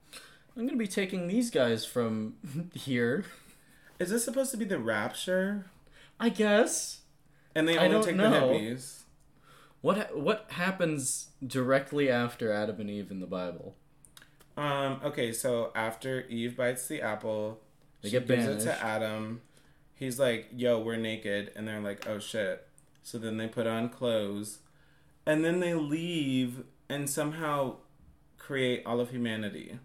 I'm 0.57 0.67
gonna 0.67 0.77
be 0.77 0.89
taking 0.89 1.29
these 1.29 1.49
guys 1.53 1.85
from 1.87 2.35
here, 2.75 3.25
Is 4.01 4.11
this 4.11 4.25
supposed 4.25 4.51
to 4.51 4.57
be 4.57 4.65
the 4.65 4.81
rapture? 4.81 5.67
I 6.19 6.31
guess. 6.31 7.03
And 7.55 7.69
they 7.69 7.79
only 7.79 8.05
take 8.05 8.17
know. 8.17 8.49
the 8.49 8.55
hippies. 8.59 9.03
What 9.81 9.97
ha- 9.97 10.13
what 10.13 10.47
happens 10.49 11.29
directly 11.47 12.11
after 12.11 12.51
Adam 12.51 12.81
and 12.81 12.91
Eve 12.91 13.13
in 13.13 13.21
the 13.21 13.29
Bible? 13.29 13.77
Um. 14.57 15.01
Okay, 15.05 15.33
so 15.33 15.73
after 15.75 16.23
Eve 16.29 16.57
bites 16.57 16.87
the 16.89 17.03
apple, 17.03 17.61
They 18.03 18.09
she 18.11 18.13
get 18.19 18.27
gives 18.29 18.47
it 18.47 18.61
to 18.61 18.83
Adam. 18.85 19.41
He's 19.97 20.19
like, 20.19 20.49
"Yo, 20.55 20.81
we're 20.81 20.97
naked," 20.97 21.53
and 21.57 21.67
they're 21.67 21.81
like, 21.81 22.07
"Oh 22.09 22.19
shit!" 22.19 22.67
So 23.03 23.19
then 23.19 23.37
they 23.37 23.49
put 23.49 23.67
on 23.67 23.89
clothes, 23.89 24.59
and 25.27 25.45
then 25.45 25.61
they 25.61 25.75
leave 25.75 26.65
and 26.89 27.09
somehow 27.11 27.77
create 28.39 28.83
all 28.87 29.01
of 29.01 29.11
humanity, 29.11 29.79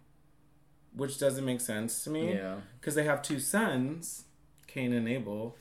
which 0.93 1.17
doesn't 1.17 1.45
make 1.45 1.62
sense 1.62 2.03
to 2.03 2.10
me. 2.10 2.34
Yeah. 2.34 2.58
because 2.79 2.95
they 2.95 3.03
have 3.05 3.21
two 3.21 3.39
sons, 3.39 4.25
Cain 4.67 4.91
and 4.93 5.08
Abel, 5.08 5.55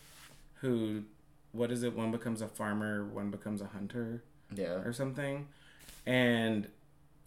who, 0.57 1.05
what 1.53 1.71
is 1.71 1.83
it? 1.83 1.95
One 1.97 2.11
becomes 2.11 2.43
a 2.43 2.49
farmer, 2.49 3.05
one 3.05 3.31
becomes 3.31 3.61
a 3.61 3.67
hunter, 3.67 4.23
Yeah. 4.55 4.83
or 4.85 4.93
something. 4.93 5.47
And 6.07 6.69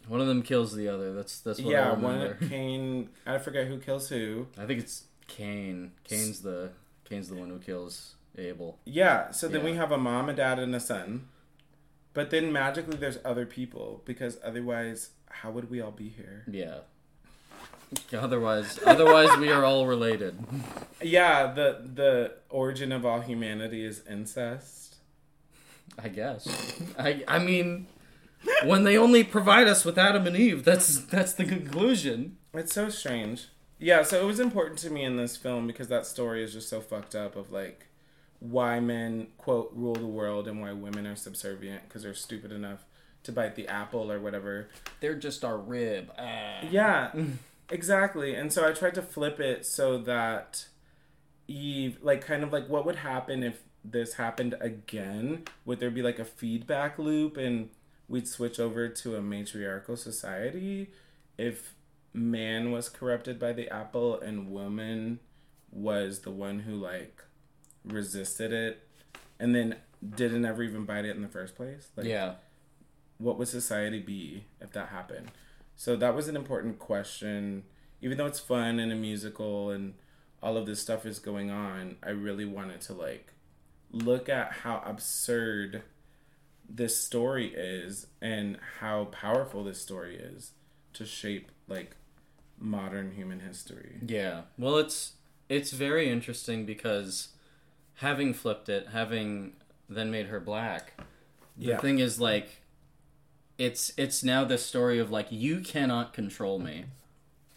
One 0.08 0.20
of 0.20 0.28
them 0.28 0.42
kills 0.42 0.76
the 0.76 0.88
other. 0.88 1.14
That's 1.14 1.40
that's 1.40 1.60
what 1.60 1.70
I 1.70 1.72
yeah, 1.78 1.90
remember. 1.92 2.38
one 2.40 2.50
Cain. 2.50 3.10
I 3.26 3.38
forget 3.38 3.68
who 3.68 3.78
kills 3.78 4.10
who. 4.10 4.48
I 4.58 4.66
think 4.66 4.80
it's 4.80 5.06
Cain. 5.28 5.92
Cain's 6.04 6.42
the 6.42 6.72
Cain's 7.06 7.30
the 7.30 7.36
one 7.36 7.50
who 7.50 7.60
kills 7.60 8.16
Abel. 8.38 8.80
Yeah. 8.86 9.32
So 9.32 9.48
then 9.48 9.64
we 9.64 9.74
have 9.76 9.92
a 9.92 9.98
mom, 9.98 10.30
a 10.30 10.34
dad, 10.34 10.60
and 10.60 10.74
a 10.76 10.80
son. 10.80 11.28
But 12.14 12.30
then 12.30 12.52
magically, 12.52 12.98
there's 12.98 13.20
other 13.24 13.46
people 13.46 14.02
because 14.06 14.38
otherwise, 14.44 15.12
how 15.30 15.52
would 15.52 15.70
we 15.70 15.80
all 15.80 15.92
be 15.92 16.10
here? 16.10 16.44
Yeah. 16.50 16.80
Otherwise, 18.14 18.80
otherwise 18.86 19.36
we 19.38 19.50
are 19.50 19.64
all 19.66 19.86
related. 19.88 20.38
Yeah. 21.04 21.52
The 21.52 21.82
the 21.96 22.34
origin 22.50 22.92
of 22.92 23.06
all 23.06 23.22
humanity 23.22 23.84
is 23.84 24.04
incest. 24.08 24.98
I 26.02 26.10
guess. 26.10 26.48
I 27.00 27.24
I 27.28 27.40
mean, 27.40 27.88
when 28.66 28.84
they 28.84 28.98
only 28.98 29.24
provide 29.24 29.68
us 29.68 29.86
with 29.86 29.98
Adam 29.98 30.28
and 30.28 30.36
Eve, 30.36 30.64
that's 30.64 31.00
that's 31.00 31.34
the 31.34 31.46
conclusion. 31.46 32.38
It's 32.54 32.74
so 32.74 32.90
strange. 32.90 33.48
Yeah, 33.80 34.04
so 34.04 34.22
it 34.22 34.26
was 34.26 34.40
important 34.40 34.78
to 34.80 34.92
me 34.92 35.04
in 35.04 35.18
this 35.18 35.36
film 35.36 35.66
because 35.66 35.88
that 35.88 36.06
story 36.06 36.44
is 36.44 36.54
just 36.54 36.70
so 36.70 36.82
fucked 36.82 37.16
up 37.16 37.36
of 37.36 37.52
like 37.52 37.88
why 38.40 38.80
men 38.80 39.28
quote 39.38 39.72
rule 39.74 39.96
the 39.96 40.06
world 40.06 40.48
and 40.48 40.62
why 40.62 40.72
women 40.72 41.08
are 41.08 41.16
subservient 41.16 41.84
because 41.88 42.04
they're 42.04 42.14
stupid 42.14 42.52
enough 42.52 42.86
to 43.24 43.32
bite 43.32 43.56
the 43.56 43.68
apple 43.68 44.12
or 44.12 44.20
whatever. 44.20 44.68
They're 45.00 45.16
just 45.16 45.44
our 45.44 45.58
rib. 45.58 46.12
Ah. 46.18 46.60
Yeah, 46.70 47.12
exactly. 47.70 48.36
And 48.36 48.52
so 48.52 48.68
I 48.68 48.72
tried 48.72 48.96
to 48.96 49.02
flip 49.02 49.40
it 49.40 49.66
so 49.66 49.98
that 50.00 50.66
Eve, 51.48 51.98
like, 52.02 52.26
kind 52.26 52.44
of 52.44 52.52
like 52.52 52.68
what 52.68 52.86
would 52.86 52.98
happen 52.98 53.44
if 53.44 53.62
this 53.84 54.14
happened 54.14 54.56
again? 54.60 55.46
Would 55.66 55.80
there 55.80 55.92
be 55.92 56.02
like 56.02 56.20
a 56.20 56.26
feedback 56.26 56.98
loop 56.98 57.38
and 57.38 57.70
we'd 58.12 58.28
switch 58.28 58.60
over 58.60 58.90
to 58.90 59.16
a 59.16 59.22
matriarchal 59.22 59.96
society 59.96 60.92
if 61.38 61.74
man 62.14 62.72
was 62.72 62.90
corrupted 62.90 63.40
by 63.40 63.54
the 63.54 63.70
apple 63.70 64.20
and 64.20 64.52
woman 64.52 65.20
was 65.72 66.20
the 66.20 66.30
one 66.32 66.60
who 66.60 66.76
like 66.76 67.24
resisted 67.86 68.52
it 68.52 68.86
and 69.40 69.56
then 69.56 69.76
didn't 70.16 70.44
ever 70.46 70.62
even 70.64 70.84
bite 70.86 71.06
it 71.06 71.16
in 71.16 71.22
the 71.22 71.28
first 71.28 71.56
place? 71.56 71.88
Like, 71.96 72.06
Yeah. 72.06 72.36
what 73.18 73.38
would 73.38 73.48
society 73.48 74.00
be 74.00 74.46
if 74.60 74.72
that 74.74 74.90
happened? 74.90 75.32
So 75.76 75.96
that 75.96 76.14
was 76.14 76.28
an 76.28 76.36
important 76.36 76.80
question. 76.80 77.64
Even 78.02 78.18
though 78.18 78.26
it's 78.26 78.40
fun 78.40 78.80
and 78.80 78.92
a 78.92 78.96
musical 78.96 79.70
and 79.70 79.94
all 80.44 80.58
of 80.58 80.66
this 80.66 80.82
stuff 80.82 81.06
is 81.06 81.20
going 81.20 81.50
on, 81.50 81.96
I 82.04 82.10
really 82.10 82.46
wanted 82.46 82.82
to 82.82 82.94
like 82.94 83.32
look 83.92 84.28
at 84.28 84.52
how 84.64 84.82
absurd 84.86 85.84
this 86.74 86.98
story 86.98 87.48
is 87.54 88.08
and 88.22 88.58
how 88.80 89.06
powerful 89.06 89.64
this 89.64 89.82
story 89.82 90.16
is 90.16 90.52
to 90.94 91.06
shape 91.06 91.52
like 91.68 91.96
modern 92.60 93.12
human 93.12 93.40
history. 93.42 94.00
Yeah. 94.06 94.42
Well, 94.58 94.78
it's 94.78 95.14
it's 95.50 95.72
very 95.72 96.10
interesting 96.10 96.66
because 96.66 97.30
having 97.96 98.34
flipped 98.34 98.70
it, 98.70 98.88
having 98.94 99.54
then 99.90 100.10
made 100.12 100.28
her 100.28 100.40
black. 100.40 101.00
The 101.58 101.66
Yeah. 101.68 101.78
thing 101.80 102.00
is 102.00 102.20
like 102.20 102.62
it's 103.58 103.92
it's 103.98 104.24
now 104.24 104.44
this 104.46 104.66
story 104.66 104.98
of 105.00 105.12
like 105.12 105.28
you 105.30 105.60
cannot 105.60 106.14
control 106.14 106.58
me. 106.60 106.86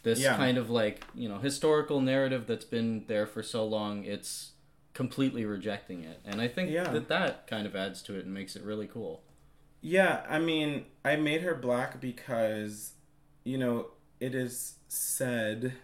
This 0.03 0.21
Yeah. 0.21 0.37
kind 0.37 0.59
of 0.59 0.69
like, 0.69 1.05
you 1.15 1.29
know, 1.29 1.39
historical 1.39 2.01
narrative 2.01 2.47
that's 2.47 2.65
been 2.65 3.05
there 3.07 3.27
for 3.27 3.43
so 3.43 3.65
long, 3.65 4.05
it's 4.05 4.53
completely 4.95 5.45
rejecting 5.45 6.05
it. 6.05 6.21
And 6.25 6.41
I 6.41 6.49
think 6.49 6.71
Yeah. 6.71 6.91
that 6.91 7.09
that 7.09 7.47
kind 7.47 7.67
of 7.67 7.77
adds 7.77 8.01
to 8.03 8.17
it 8.17 8.25
and 8.25 8.33
makes 8.33 8.57
it 8.57 8.63
really 8.63 8.87
cool. 8.87 9.23
Yeah, 9.81 10.25
I 10.29 10.39
mean, 10.39 10.87
I 11.05 11.17
made 11.17 11.43
her 11.43 11.55
black 11.55 12.01
because, 12.01 12.95
you 13.45 13.59
know, 13.59 13.91
it 14.21 14.35
is 14.35 14.77
said, 14.89 15.75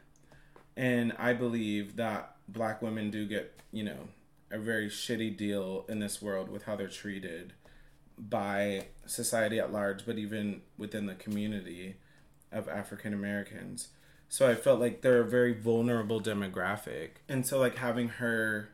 and 0.77 1.12
I 1.18 1.35
believe 1.35 1.96
that 1.96 2.37
black 2.49 2.81
women 2.81 3.11
do 3.11 3.27
get, 3.27 3.61
you 3.73 3.83
know, 3.83 4.09
a 4.51 4.59
very 4.59 4.88
shitty 4.88 5.37
deal 5.37 5.85
in 5.88 5.99
this 5.99 6.23
world 6.23 6.49
with 6.49 6.64
how 6.64 6.77
they're 6.77 6.88
treated 6.88 7.53
by 8.16 8.87
society 9.07 9.59
at 9.59 9.73
large, 9.73 10.07
but 10.07 10.18
even 10.18 10.62
within 10.79 11.07
the 11.07 11.14
community 11.14 11.96
of 12.53 12.68
African 12.68 13.12
Americans. 13.12 13.88
So 14.29 14.49
I 14.49 14.55
felt 14.55 14.81
like 14.81 15.03
they're 15.03 15.20
a 15.20 15.29
very 15.29 15.53
vulnerable 15.53 16.20
demographic. 16.20 17.11
And 17.29 17.46
so, 17.46 17.59
like, 17.59 17.77
having 17.77 18.09
her 18.09 18.70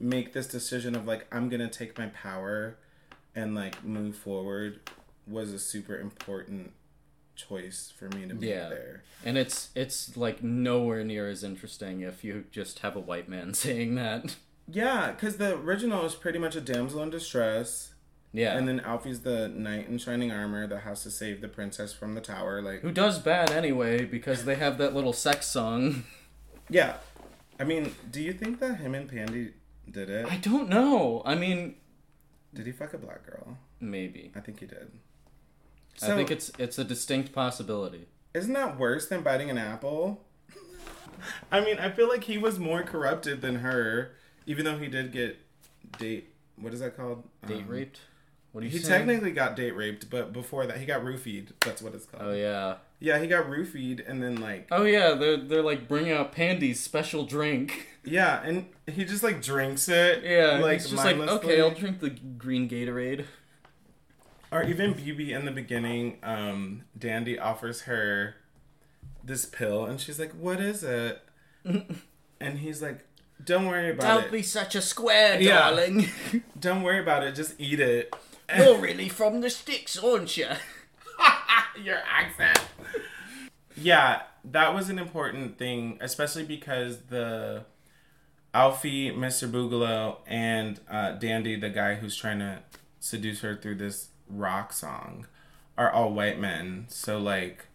make 0.00 0.32
this 0.32 0.46
decision 0.46 0.94
of, 0.94 1.06
like, 1.06 1.26
I'm 1.32 1.48
to 1.50 1.68
take 1.68 1.96
my 1.98 2.06
power 2.06 2.76
and 3.36 3.54
like 3.54 3.82
move 3.84 4.14
forward 4.16 4.78
was 5.26 5.52
a 5.52 5.58
super 5.58 5.98
important 5.98 6.72
choice 7.34 7.92
for 7.96 8.08
me 8.10 8.26
to 8.28 8.34
make 8.34 8.48
Yeah. 8.48 8.68
there. 8.68 9.02
And 9.24 9.36
it's 9.36 9.70
it's 9.74 10.16
like 10.16 10.42
nowhere 10.42 11.02
near 11.02 11.28
as 11.28 11.42
interesting 11.42 12.02
if 12.02 12.22
you 12.22 12.44
just 12.52 12.80
have 12.80 12.94
a 12.94 13.00
white 13.00 13.28
man 13.28 13.52
saying 13.54 13.96
that. 13.96 14.36
Yeah, 14.68 15.10
because 15.12 15.36
the 15.38 15.56
original 15.56 16.04
is 16.06 16.14
pretty 16.14 16.38
much 16.38 16.54
a 16.56 16.60
damsel 16.60 17.02
in 17.02 17.10
distress, 17.10 17.92
Yeah. 18.32 18.56
and 18.56 18.66
then 18.68 18.80
Alphie's 18.80 19.20
the 19.20 19.48
knight 19.48 19.88
in 19.88 19.98
shining 19.98 20.30
armor 20.30 20.66
that 20.68 20.80
has 20.82 21.02
to 21.02 21.10
save 21.10 21.40
the 21.40 21.48
princess 21.48 21.92
from 21.92 22.14
the 22.14 22.20
tower. 22.20 22.62
Like, 22.62 22.80
who 22.80 22.92
does 22.92 23.18
bad 23.18 23.50
anyway 23.50 24.04
because 24.04 24.44
they 24.44 24.54
have 24.54 24.78
that 24.78 24.94
little 24.94 25.12
sex 25.12 25.46
song. 25.46 26.04
yeah, 26.70 26.98
I 27.58 27.64
mean, 27.64 27.94
do 28.10 28.22
you 28.22 28.32
think 28.32 28.60
that 28.60 28.76
him 28.76 28.94
and 28.94 29.10
Pandi 29.10 29.52
did 29.90 30.10
it? 30.10 30.26
I 30.30 30.36
don't 30.36 30.68
know. 30.68 31.22
I 31.24 31.34
mean, 31.34 31.76
Did 32.52 32.66
he 32.66 32.72
fuck 32.72 32.94
a 32.94 32.98
black 32.98 33.24
girl? 33.26 33.58
maybe. 33.80 34.32
I 34.34 34.40
think 34.40 34.60
he 34.60 34.66
did. 34.66 34.90
I 36.02 36.08
think 36.16 36.30
it's 36.30 36.50
it's 36.58 36.78
a 36.78 36.84
distinct 36.84 37.32
possibility. 37.32 38.08
Isn't 38.34 38.52
that 38.54 38.78
worse 38.78 39.06
than 39.08 39.22
biting 39.22 39.48
an 39.50 39.58
apple? 39.58 40.24
I 41.52 41.60
mean, 41.60 41.78
I 41.78 41.90
feel 41.90 42.08
like 42.08 42.24
he 42.24 42.36
was 42.38 42.58
more 42.58 42.82
corrupted 42.82 43.40
than 43.40 43.56
her, 43.56 44.12
even 44.46 44.64
though 44.64 44.76
he 44.78 44.88
did 44.88 45.12
get 45.12 45.38
date. 45.98 46.30
What 46.56 46.74
is 46.74 46.80
that 46.80 46.96
called? 46.96 47.22
Date 47.46 47.62
Um, 47.62 47.68
raped? 47.68 48.00
What 48.54 48.62
are 48.62 48.66
you 48.66 48.70
He 48.70 48.78
saying? 48.78 49.00
technically 49.00 49.32
got 49.32 49.56
date 49.56 49.72
raped, 49.74 50.08
but 50.10 50.32
before 50.32 50.64
that, 50.64 50.76
he 50.78 50.86
got 50.86 51.02
roofied. 51.02 51.48
That's 51.58 51.82
what 51.82 51.92
it's 51.92 52.06
called. 52.06 52.22
Oh 52.24 52.32
yeah. 52.32 52.76
Yeah, 53.00 53.18
he 53.18 53.26
got 53.26 53.46
roofied, 53.46 54.08
and 54.08 54.22
then 54.22 54.36
like, 54.40 54.68
Oh 54.70 54.84
yeah, 54.84 55.14
they're 55.14 55.36
they're 55.36 55.60
like 55.62 55.88
bringing 55.88 56.12
out 56.12 56.32
Pandi's 56.32 56.78
special 56.78 57.24
drink. 57.26 57.88
yeah, 58.04 58.40
and 58.44 58.66
he 58.86 59.04
just 59.04 59.24
like 59.24 59.42
drinks 59.42 59.88
it. 59.88 60.22
Yeah, 60.22 60.60
like 60.62 60.74
he's 60.82 60.90
just 60.90 61.04
like, 61.04 61.16
okay, 61.16 61.60
I'll 61.60 61.72
drink 61.74 61.98
the 61.98 62.10
green 62.10 62.68
Gatorade. 62.68 63.24
Or 64.52 64.62
even 64.62 64.92
Bibi 64.92 65.32
in 65.32 65.46
the 65.46 65.50
beginning, 65.50 66.18
um, 66.22 66.82
Dandi 66.96 67.40
offers 67.42 67.82
her 67.82 68.36
this 69.24 69.44
pill, 69.46 69.84
and 69.84 70.00
she's 70.00 70.20
like, 70.20 70.30
"What 70.30 70.60
is 70.60 70.84
it?" 70.84 71.20
and 72.40 72.58
he's 72.60 72.80
like, 72.80 73.04
"Don't 73.44 73.66
worry 73.66 73.90
about 73.90 74.18
it. 74.18 74.22
Don't 74.22 74.32
be 74.32 74.42
such 74.42 74.76
a 74.76 74.80
square, 74.80 75.40
Yeah. 75.40 75.58
darling. 75.58 76.06
Don't 76.60 76.82
worry 76.84 77.00
about 77.00 77.24
it. 77.24 77.34
Just 77.34 77.54
eat 77.58 77.80
it." 77.80 78.14
You're 78.56 78.78
really 78.78 79.08
from 79.08 79.40
the 79.40 79.50
sticks, 79.50 79.98
aren't 80.02 80.36
you? 80.36 80.48
Your 81.82 81.98
accent. 82.08 82.60
Yeah, 83.76 84.22
that 84.44 84.74
was 84.74 84.88
an 84.88 84.98
important 84.98 85.58
thing, 85.58 85.98
especially 86.00 86.44
because 86.44 86.98
the 87.08 87.64
Alphie, 88.54 89.14
Mr. 89.14 89.50
Boogalow, 89.50 90.18
and 90.26 90.80
uh, 90.88 91.16
Dandi, 91.18 91.60
the 91.60 91.70
guy 91.70 91.96
who's 91.96 92.16
trying 92.16 92.38
to 92.38 92.60
seduce 93.00 93.40
her 93.40 93.56
through 93.56 93.76
this 93.76 94.08
rock 94.28 94.72
song, 94.72 95.26
are 95.76 95.90
all 95.90 96.12
white 96.12 96.38
men. 96.38 96.86
So 96.88 97.18
like, 97.18 97.66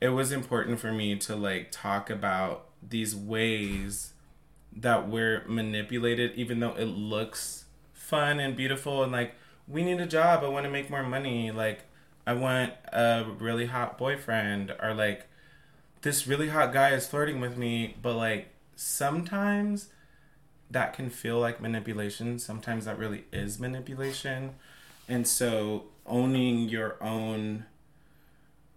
it 0.00 0.08
was 0.10 0.32
important 0.32 0.80
for 0.80 0.92
me 0.92 1.16
to 1.16 1.36
like 1.36 1.68
talk 1.70 2.08
about 2.08 2.66
these 2.86 3.14
ways 3.14 4.12
that 4.74 5.08
we're 5.08 5.44
manipulated, 5.46 6.32
even 6.36 6.60
though 6.60 6.74
it 6.74 6.84
looks 6.84 7.64
fun 7.92 8.40
and 8.40 8.56
beautiful 8.56 9.02
and 9.02 9.12
like 9.12 9.34
we 9.68 9.82
need 9.82 10.00
a 10.00 10.06
job. 10.06 10.42
I 10.42 10.48
want 10.48 10.64
to 10.64 10.70
make 10.70 10.90
more 10.90 11.02
money. 11.02 11.50
Like 11.50 11.80
I 12.26 12.32
want 12.32 12.72
a 12.92 13.26
really 13.38 13.66
hot 13.66 13.98
boyfriend 13.98 14.74
or 14.80 14.94
like 14.94 15.26
this 16.02 16.26
really 16.26 16.48
hot 16.48 16.72
guy 16.72 16.90
is 16.90 17.06
flirting 17.06 17.40
with 17.40 17.56
me, 17.56 17.96
but 18.00 18.14
like 18.14 18.48
sometimes 18.76 19.88
that 20.70 20.92
can 20.92 21.10
feel 21.10 21.38
like 21.38 21.60
manipulation. 21.60 22.38
Sometimes 22.38 22.84
that 22.86 22.98
really 22.98 23.24
is 23.32 23.58
manipulation. 23.58 24.54
And 25.08 25.26
so 25.26 25.84
owning 26.06 26.68
your 26.68 27.02
own 27.02 27.66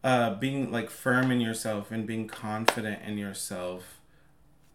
uh 0.04 0.34
being 0.36 0.72
like 0.72 0.89
firm 0.89 1.32
in 1.32 1.39
yourself 1.39 1.92
and 1.92 2.08
being 2.08 2.28
confident 2.28 3.02
in 3.06 3.18
yourself 3.18 4.00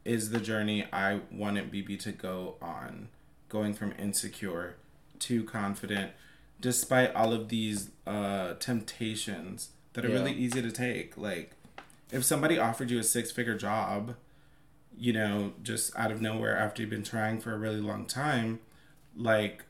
is 0.04 0.30
the 0.30 0.38
journey 0.38 0.86
I 0.92 1.20
wanted 1.32 1.70
Bibi 1.72 1.96
to 1.98 2.12
go 2.12 2.54
on, 2.62 3.08
going 3.48 3.74
from 3.74 3.92
insecure 3.98 4.76
to 5.20 5.44
confident, 5.44 6.12
despite 6.60 7.14
all 7.14 7.32
of 7.32 7.48
these 7.48 7.90
uh, 8.06 8.54
temptations 8.54 9.70
that 9.92 10.04
are 10.04 10.08
Yeah. 10.08 10.14
really 10.14 10.32
easy 10.32 10.62
to 10.62 10.70
take. 10.70 11.16
Like, 11.16 11.52
if 12.10 12.24
somebody 12.24 12.58
offered 12.58 12.90
you 12.90 12.98
a 12.98 13.02
six 13.04 13.30
figure 13.30 13.56
job, 13.56 14.16
you 14.96 15.12
know, 15.12 15.52
just 15.62 15.94
out 15.96 16.10
of 16.10 16.20
nowhere 16.22 16.56
after 16.56 16.82
you've 16.82 16.90
been 16.90 17.02
trying 17.02 17.40
for 17.40 17.52
a 17.52 17.58
really 17.58 17.80
long 17.80 18.06
time, 18.06 18.60
like 19.16 19.64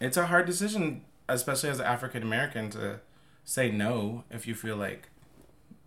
it's 0.00 0.16
a 0.16 0.26
hard 0.26 0.46
decision, 0.46 1.02
especially 1.28 1.70
as 1.70 1.80
an 1.80 1.86
African 1.86 2.22
American, 2.22 2.70
to 2.70 3.00
say 3.44 3.70
no 3.70 4.24
if 4.30 4.46
you 4.46 4.54
feel 4.54 4.76
like 4.76 5.08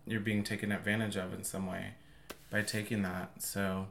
you're 0.06 0.20
being 0.20 0.42
taken 0.42 0.72
advantage 0.72 1.16
of 1.16 1.32
in 1.32 1.44
some 1.44 1.66
way 1.66 1.94
by 2.50 2.62
taking 2.62 3.02
that. 3.02 3.30
So, 3.42 3.86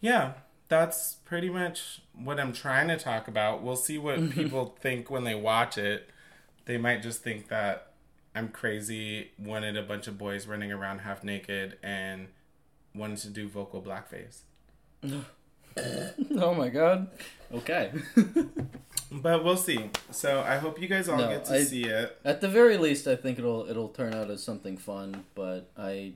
yeah, 0.00 0.34
that's 0.68 1.14
pretty 1.24 1.50
much 1.50 2.00
what 2.14 2.40
I'm 2.40 2.52
trying 2.52 2.88
to 2.88 2.96
talk 2.96 3.28
about. 3.28 3.62
We'll 3.62 3.76
see 3.76 3.98
what 3.98 4.18
mm-hmm. 4.18 4.32
people 4.32 4.76
think 4.80 5.10
when 5.10 5.24
they 5.24 5.34
watch 5.34 5.78
it. 5.78 6.08
They 6.64 6.78
might 6.78 7.02
just 7.02 7.22
think 7.22 7.48
that 7.48 7.92
I'm 8.34 8.48
crazy, 8.48 9.30
wanted 9.38 9.76
a 9.76 9.82
bunch 9.82 10.08
of 10.08 10.18
boys 10.18 10.46
running 10.46 10.72
around 10.72 11.00
half 11.00 11.22
naked, 11.22 11.78
and 11.82 12.28
wanted 12.94 13.18
to 13.18 13.30
do 13.30 13.48
vocal 13.48 13.80
blackface. 13.80 14.40
oh 16.36 16.54
my 16.54 16.68
god. 16.68 17.08
Okay. 17.52 17.92
But 19.10 19.44
we'll 19.44 19.56
see. 19.56 19.90
So 20.10 20.40
I 20.40 20.56
hope 20.56 20.80
you 20.80 20.88
guys 20.88 21.08
all 21.08 21.18
No, 21.18 21.28
get 21.28 21.44
to 21.46 21.54
I- 21.54 21.62
see 21.62 21.84
it. 21.84 22.18
At 22.24 22.40
the 22.40 22.48
very 22.48 22.76
least, 22.76 23.06
I 23.06 23.16
think 23.16 23.38
it'll 23.38 23.68
it'll 23.68 23.88
turn 23.88 24.14
out 24.14 24.30
as 24.30 24.42
something 24.42 24.76
fun. 24.76 25.24
But 25.34 25.70
I, 25.76 26.14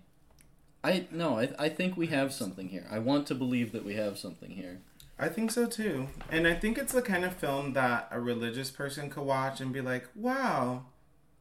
I 0.82 1.06
no, 1.10 1.38
I 1.38 1.50
I 1.58 1.68
think 1.68 1.96
we 1.96 2.08
have 2.08 2.32
something 2.32 2.68
here. 2.68 2.86
I 2.90 2.98
want 2.98 3.26
to 3.28 3.34
believe 3.34 3.72
that 3.72 3.84
we 3.84 3.94
have 3.94 4.18
something 4.18 4.50
here. 4.50 4.80
I 5.20 5.28
think 5.28 5.50
so 5.50 5.66
too. 5.66 6.08
And 6.30 6.46
I 6.46 6.54
think 6.54 6.78
it's 6.78 6.94
the 6.94 7.02
kind 7.02 7.26
of 7.26 7.36
film 7.36 7.74
that 7.74 8.08
a 8.10 8.18
religious 8.18 8.70
person 8.70 9.10
could 9.10 9.24
watch 9.24 9.60
and 9.60 9.70
be 9.70 9.82
like, 9.82 10.08
wow, 10.14 10.86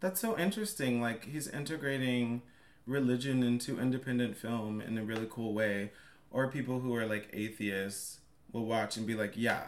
that's 0.02 0.20
so 0.20 0.38
interesting. 0.38 1.02
Like, 1.02 1.26
he's 1.26 1.48
integrating 1.48 2.42
religion 2.86 3.42
into 3.42 3.80
independent 3.80 4.36
film 4.36 4.82
in 4.82 4.98
a 4.98 5.04
really 5.04 5.28
cool 5.30 5.54
way. 5.54 5.92
Or 6.30 6.52
people 6.52 6.82
who 6.82 6.94
are 6.94 7.06
like 7.06 7.30
atheists 7.32 8.20
will 8.52 8.66
watch 8.66 8.98
and 8.98 9.08
be 9.08 9.16
like, 9.16 9.34
yeah, 9.36 9.68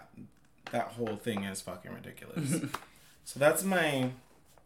that 0.72 0.88
whole 0.90 1.16
thing 1.16 1.46
is 1.46 1.62
fucking 1.62 1.94
ridiculous. 1.94 2.70
so 3.24 3.40
that's 3.40 3.64
my. 3.64 4.12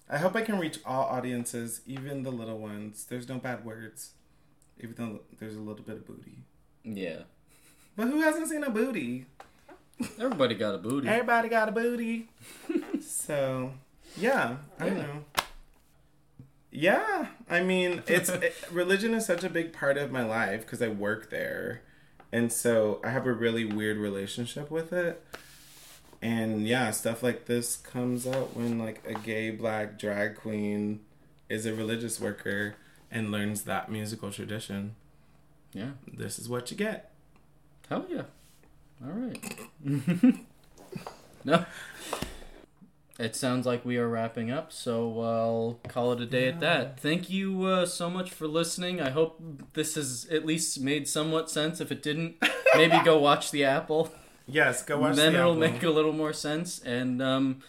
I 0.10 0.18
hope 0.18 0.36
I 0.36 0.41
can 0.41 0.60
reach 0.60 0.80
all 0.86 1.03
audiences, 1.03 1.82
even 1.86 2.24
the 2.24 2.32
little 2.32 2.60
ones. 2.60 3.06
There's 3.06 3.30
no 3.30 3.38
bad 3.38 3.64
words, 3.64 4.12
even 4.80 4.95
though 4.97 5.19
there's 5.39 5.55
a 5.55 5.59
little 5.59 5.84
bit 5.84 5.95
of 5.97 6.05
booty. 6.07 6.38
Yeah. 6.84 7.19
But 7.95 8.07
who 8.07 8.21
hasn't 8.21 8.49
seen 8.49 8.63
a 8.63 8.69
booty? 8.69 9.26
Everybody 10.19 10.55
got 10.55 10.76
a 10.76 10.78
booty. 10.78 11.07
Everybody 11.07 11.47
got 11.49 11.69
a 11.69 11.71
booty. 11.71 12.28
so, 13.01 13.71
yeah, 14.17 14.57
I 14.80 14.86
don't 14.89 14.97
Yeah. 14.97 15.03
know. 15.03 15.23
Yeah, 16.71 17.28
I 17.49 17.61
mean, 17.61 18.03
it's 18.05 18.28
it, 18.30 18.53
religion 18.69 19.13
is 19.13 19.26
such 19.26 19.43
a 19.45 19.49
big 19.49 19.71
part 19.71 19.97
of 19.97 20.11
my 20.11 20.26
life 20.26 20.61
because 20.61 20.82
I 20.82 20.89
work 20.89 21.30
there, 21.30 21.82
and 22.34 22.51
so 22.51 22.99
I 23.01 23.11
have 23.11 23.26
a 23.26 23.32
really 23.32 23.63
weird 23.63 23.97
relationship 23.97 24.69
with 24.69 24.91
it. 24.91 25.23
And 26.21 26.67
yeah, 26.67 26.91
stuff 26.91 27.23
like 27.23 27.45
this 27.45 27.78
comes 27.78 28.28
out 28.28 28.55
when 28.57 28.78
like 28.78 29.01
a 29.07 29.13
gay 29.13 29.51
black 29.51 29.97
drag 29.97 30.36
queen 30.36 30.99
is 31.47 31.65
a 31.65 31.73
religious 31.73 32.19
worker 32.19 32.76
and 33.16 33.32
learns 33.32 33.63
that 33.63 33.89
musical 33.89 34.30
tradition. 34.30 34.93
Yeah. 35.74 35.91
This 36.05 36.38
is 36.38 36.49
what 36.49 36.70
you 36.70 36.76
get. 36.76 37.11
Hell 37.89 38.05
yeah. 38.09 38.24
All 39.03 39.13
right. 39.13 39.57
no. 41.45 41.66
It 43.18 43.34
sounds 43.34 43.66
like 43.66 43.86
we 43.86 43.95
are 43.97 44.09
wrapping 44.09 44.51
up, 44.51 44.74
so 44.74 45.22
I'll 45.22 45.80
call 45.88 46.11
it 46.11 46.20
a 46.20 46.26
day 46.26 46.49
at 46.49 46.59
that. 46.59 46.99
Thank 46.99 47.30
you 47.30 47.63
uh, 47.63 47.86
so 47.86 48.09
much 48.09 48.32
for 48.32 48.45
listening. 48.45 48.99
I 48.99 49.11
hope 49.11 49.41
this 49.72 49.95
has 49.95 50.28
at 50.30 50.45
least 50.45 50.82
made 50.82 51.07
somewhat 51.07 51.49
sense. 51.49 51.80
If 51.80 51.93
it 51.93 52.03
didn't, 52.03 52.36
maybe 52.76 52.99
go 53.05 53.18
watch 53.18 53.51
the 53.51 53.63
Apple. 53.63 54.11
Yes, 54.45 54.84
go 54.84 54.99
watch. 54.99 55.16
then 55.16 55.32
the 55.32 55.39
it'll 55.39 55.53
album. 55.53 55.72
make 55.72 55.84
a 55.84 55.89
little 55.89 56.11
more 56.11 56.34
sense. 56.34 56.82
And 56.82 57.22
um, 57.22 57.61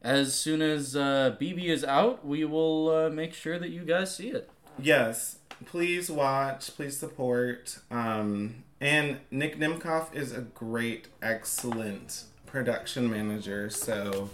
as 0.00 0.32
soon 0.32 0.62
as 0.62 0.96
uh, 0.96 1.36
Bibi 1.38 1.68
is 1.68 1.84
out, 1.84 2.26
we 2.26 2.46
will 2.46 2.88
uh, 2.88 3.10
make 3.10 3.34
sure 3.34 3.58
that 3.58 3.68
you 3.68 3.82
guys 3.82 4.16
see 4.16 4.30
it. 4.30 4.48
Yes, 4.78 5.38
please 5.64 6.10
watch, 6.10 6.74
please 6.76 6.96
support. 6.96 7.78
Um, 7.90 8.64
and 8.80 9.18
Nick 9.30 9.58
Nimkoff 9.58 10.14
is 10.14 10.32
a 10.32 10.40
great, 10.42 11.08
excellent 11.22 12.24
production 12.46 13.10
manager, 13.10 13.70
so 13.70 14.30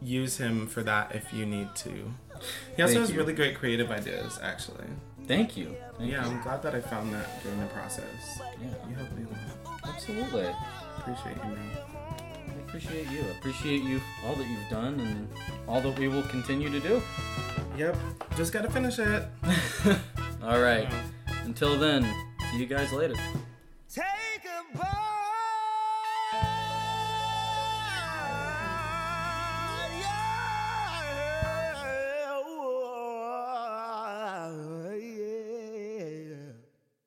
use 0.00 0.36
him 0.38 0.66
for 0.66 0.82
that 0.84 1.14
if 1.14 1.32
you 1.32 1.44
need 1.46 1.74
to. 1.76 1.90
He 2.76 2.82
also 2.82 2.94
Thank 2.94 2.98
has 3.00 3.10
you. 3.10 3.16
really 3.18 3.32
great 3.34 3.56
creative 3.56 3.90
ideas, 3.90 4.38
actually. 4.42 4.86
Thank 5.26 5.56
you. 5.56 5.76
Thank 5.98 6.10
Yeah, 6.10 6.24
you. 6.24 6.30
I'm 6.32 6.42
glad 6.42 6.62
that 6.62 6.74
I 6.74 6.80
found 6.80 7.12
that 7.14 7.42
during 7.42 7.60
the 7.60 7.66
process. 7.66 8.04
Yeah, 8.40 8.68
You 8.88 8.94
helped 8.96 9.16
me 9.16 9.24
a 9.24 9.68
lot. 9.68 9.80
absolutely. 9.94 10.48
Appreciate 10.98 11.36
you, 11.36 11.50
man. 11.50 11.70
I 12.72 12.76
appreciate 12.76 13.10
you. 13.10 13.20
I 13.20 13.30
appreciate 13.38 13.82
you, 13.82 14.00
all 14.26 14.34
that 14.34 14.46
you've 14.46 14.70
done, 14.70 14.98
and 14.98 15.28
all 15.68 15.82
that 15.82 15.98
we 15.98 16.08
will 16.08 16.22
continue 16.22 16.70
to 16.70 16.80
do. 16.80 17.02
Yep, 17.76 17.98
just 18.34 18.50
gotta 18.50 18.70
finish 18.70 18.98
it. 18.98 19.24
All 20.42 20.58
right. 20.60 20.88
Until 21.44 21.78
then, 21.78 22.02
see 22.50 22.58
you 22.58 22.66
guys 22.66 22.90
later. 22.92 23.14